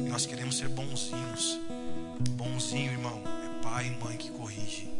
[0.05, 1.57] e nós queremos ser bonzinhos.
[2.31, 4.91] Bonzinho, irmão, é pai e mãe que corrige.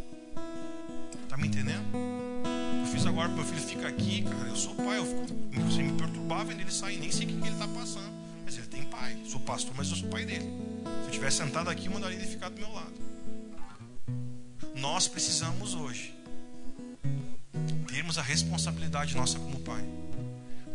[1.27, 1.83] Tá me entendendo?
[2.79, 4.47] Eu fiz agora, meu filho fica aqui, cara.
[4.47, 5.25] Eu sou pai, eu fico,
[5.69, 8.09] você me perturbar vendo ele sair, nem sei o que ele está passando.
[8.45, 9.21] Mas ele tem pai.
[9.25, 10.49] Sou pastor, mas eu sou pai dele.
[11.01, 12.93] Se eu tivesse sentado aqui, eu mandaria ele ficar do meu lado.
[14.77, 16.15] Nós precisamos hoje
[17.85, 19.83] termos a responsabilidade nossa como pai.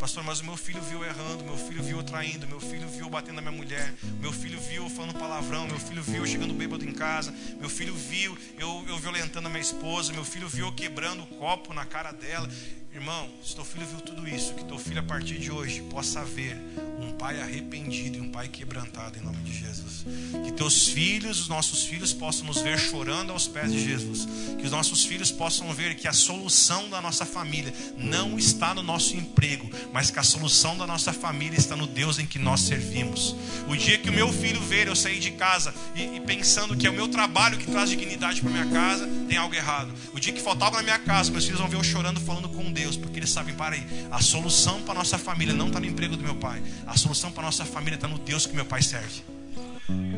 [0.02, 3.36] Pastor, mas o meu filho viu errando, meu filho viu traindo, meu filho viu batendo
[3.36, 7.32] na minha mulher, meu filho viu falando palavrão, meu filho viu chegando bêbado em casa,
[7.60, 11.72] meu filho viu eu, eu violentando a minha esposa, meu filho viu quebrando o copo
[11.72, 12.48] na cara dela.
[12.94, 16.22] Irmão, se teu filho viu tudo isso, que teu filho a partir de hoje possa
[16.22, 16.58] ver
[17.00, 20.04] um pai arrependido e um pai quebrantado em nome de Jesus.
[20.44, 24.28] Que teus filhos, os nossos filhos, possam nos ver chorando aos pés de Jesus.
[24.58, 28.82] Que os nossos filhos possam ver que a solução da nossa família não está no
[28.82, 32.60] nosso emprego, mas que a solução da nossa família está no Deus em que nós
[32.60, 33.34] servimos.
[33.68, 36.86] O dia que o meu filho ver eu sair de casa e, e pensando que
[36.86, 39.94] é o meu trabalho que traz dignidade para minha casa, tem algo errado.
[40.12, 42.70] O dia que faltava na minha casa, meus filhos vão ver eu chorando falando com
[42.70, 45.86] Deus Deus, porque eles sabem, para aí, a solução para nossa família não está no
[45.86, 48.82] emprego do meu pai, a solução para nossa família está no Deus que meu pai
[48.82, 49.22] serve.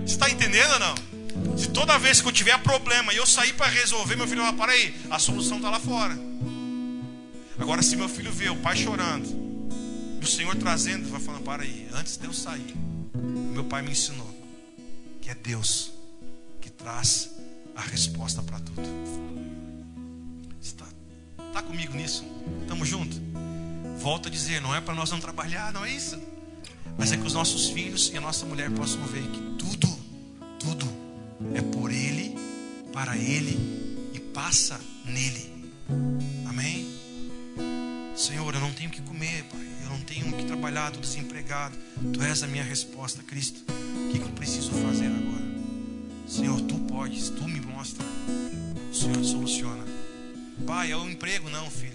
[0.05, 1.59] Você está entendendo ou não?
[1.59, 4.53] Se toda vez que eu tiver problema e eu sair para resolver, meu filho vai,
[4.55, 6.19] para aí, a solução está lá fora.
[7.59, 9.29] Agora, se meu filho vê o pai chorando,
[10.23, 12.75] o Senhor trazendo, vai falando, para aí, antes de eu sair,
[13.53, 14.33] meu pai me ensinou
[15.21, 15.93] que é Deus
[16.61, 17.31] que traz
[17.77, 18.83] a resposta para tudo.
[20.61, 20.87] Está
[21.55, 22.25] Está comigo nisso?
[22.63, 23.21] Estamos juntos?
[24.01, 26.21] Volto a dizer, não é para nós não trabalhar, não é isso.
[26.99, 29.87] mas é que os nossos filhos e a nossa mulher possam ver que tudo,
[30.59, 30.85] tudo
[31.55, 32.37] é por Ele,
[32.93, 35.49] para Ele e passa nele.
[36.45, 36.93] Amém?
[38.17, 39.65] Senhor, eu não tenho que comer, Pai.
[39.85, 41.79] Eu não tenho que trabalhar, estou desempregado.
[42.13, 43.63] Tu és a minha resposta, Cristo.
[43.71, 45.45] O que, que eu preciso fazer agora?
[46.27, 48.05] Senhor, tu podes, tu me mostra.
[48.91, 49.84] O Senhor soluciona.
[50.67, 51.51] Pai, é o emprego?
[51.51, 51.93] Não, filho.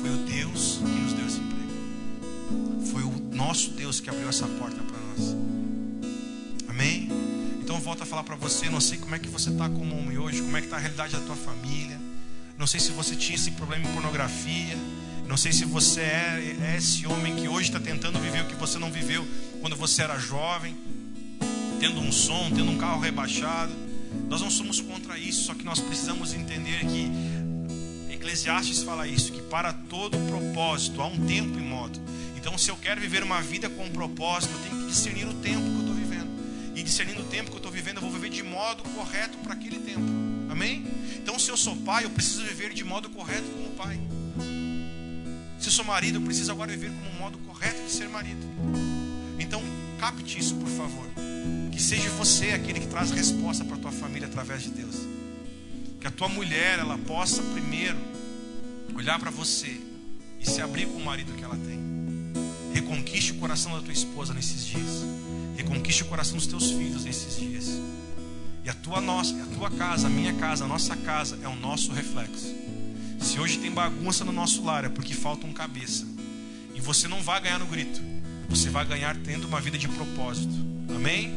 [0.00, 2.86] Foi o Deus que nos deu esse emprego.
[2.90, 5.36] Foi o nosso Deus que abriu essa porta para nós.
[6.68, 7.08] Amém?
[7.62, 8.68] Então eu volto a falar para você.
[8.68, 10.80] Não sei como é que você está como homem hoje, como é que está a
[10.80, 12.00] realidade da tua família.
[12.58, 14.76] Não sei se você tinha esse problema em pornografia.
[15.28, 18.56] Não sei se você é, é esse homem que hoje está tentando viver o que
[18.56, 19.24] você não viveu
[19.60, 20.76] quando você era jovem,
[21.78, 23.72] tendo um som, tendo um carro rebaixado.
[24.28, 27.08] Nós não somos contra isso, só que nós precisamos entender que
[28.20, 31.98] Eclesiastes fala isso, que para todo propósito há um tempo e modo.
[32.36, 35.32] Então, se eu quero viver uma vida com um propósito, eu tenho que discernir o
[35.32, 36.28] tempo que eu estou vivendo.
[36.76, 39.54] E discernindo o tempo que eu estou vivendo, eu vou viver de modo correto para
[39.54, 40.04] aquele tempo.
[40.50, 40.86] Amém?
[41.16, 43.98] Então, se eu sou pai, eu preciso viver de modo correto como pai.
[45.58, 48.46] Se eu sou marido, eu preciso agora viver como um modo correto de ser marido.
[49.38, 49.62] Então,
[49.98, 51.06] capte isso, por favor.
[51.72, 54.96] Que seja você aquele que traz resposta para tua família através de Deus.
[55.98, 58.09] Que a tua mulher, ela possa primeiro
[59.00, 59.80] olhar para você
[60.38, 61.80] e se abrir com o marido que ela tem.
[62.74, 65.02] Reconquiste o coração da tua esposa nesses dias.
[65.56, 67.80] Reconquiste o coração dos teus filhos nesses dias.
[68.62, 71.56] E a tua nossa, a tua casa, a minha casa, a nossa casa é o
[71.56, 72.54] nosso reflexo.
[73.18, 76.06] Se hoje tem bagunça no nosso lar, é porque falta um cabeça.
[76.74, 78.02] E você não vai ganhar no grito.
[78.50, 80.54] Você vai ganhar tendo uma vida de propósito.
[80.94, 81.32] Amém?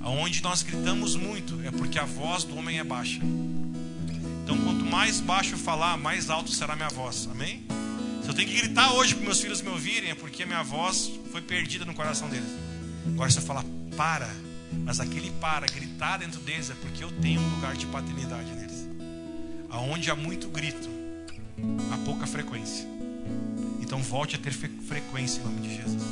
[0.00, 3.20] Aonde nós gritamos muito é porque a voz do homem é baixa.
[4.50, 7.28] Então, quanto mais baixo eu falar, mais alto será minha voz.
[7.30, 7.62] Amém?
[8.20, 10.64] Se eu tenho que gritar hoje para meus filhos me ouvirem, é porque a minha
[10.64, 12.50] voz foi perdida no coração deles.
[13.06, 13.64] Agora, se eu falar
[13.96, 14.28] para,
[14.84, 18.88] mas aquele para, gritar dentro deles, é porque eu tenho um lugar de paternidade neles.
[19.68, 20.90] Aonde há muito grito,
[21.92, 22.84] há pouca frequência.
[23.80, 26.02] Então volte a ter frequência em nome de Jesus.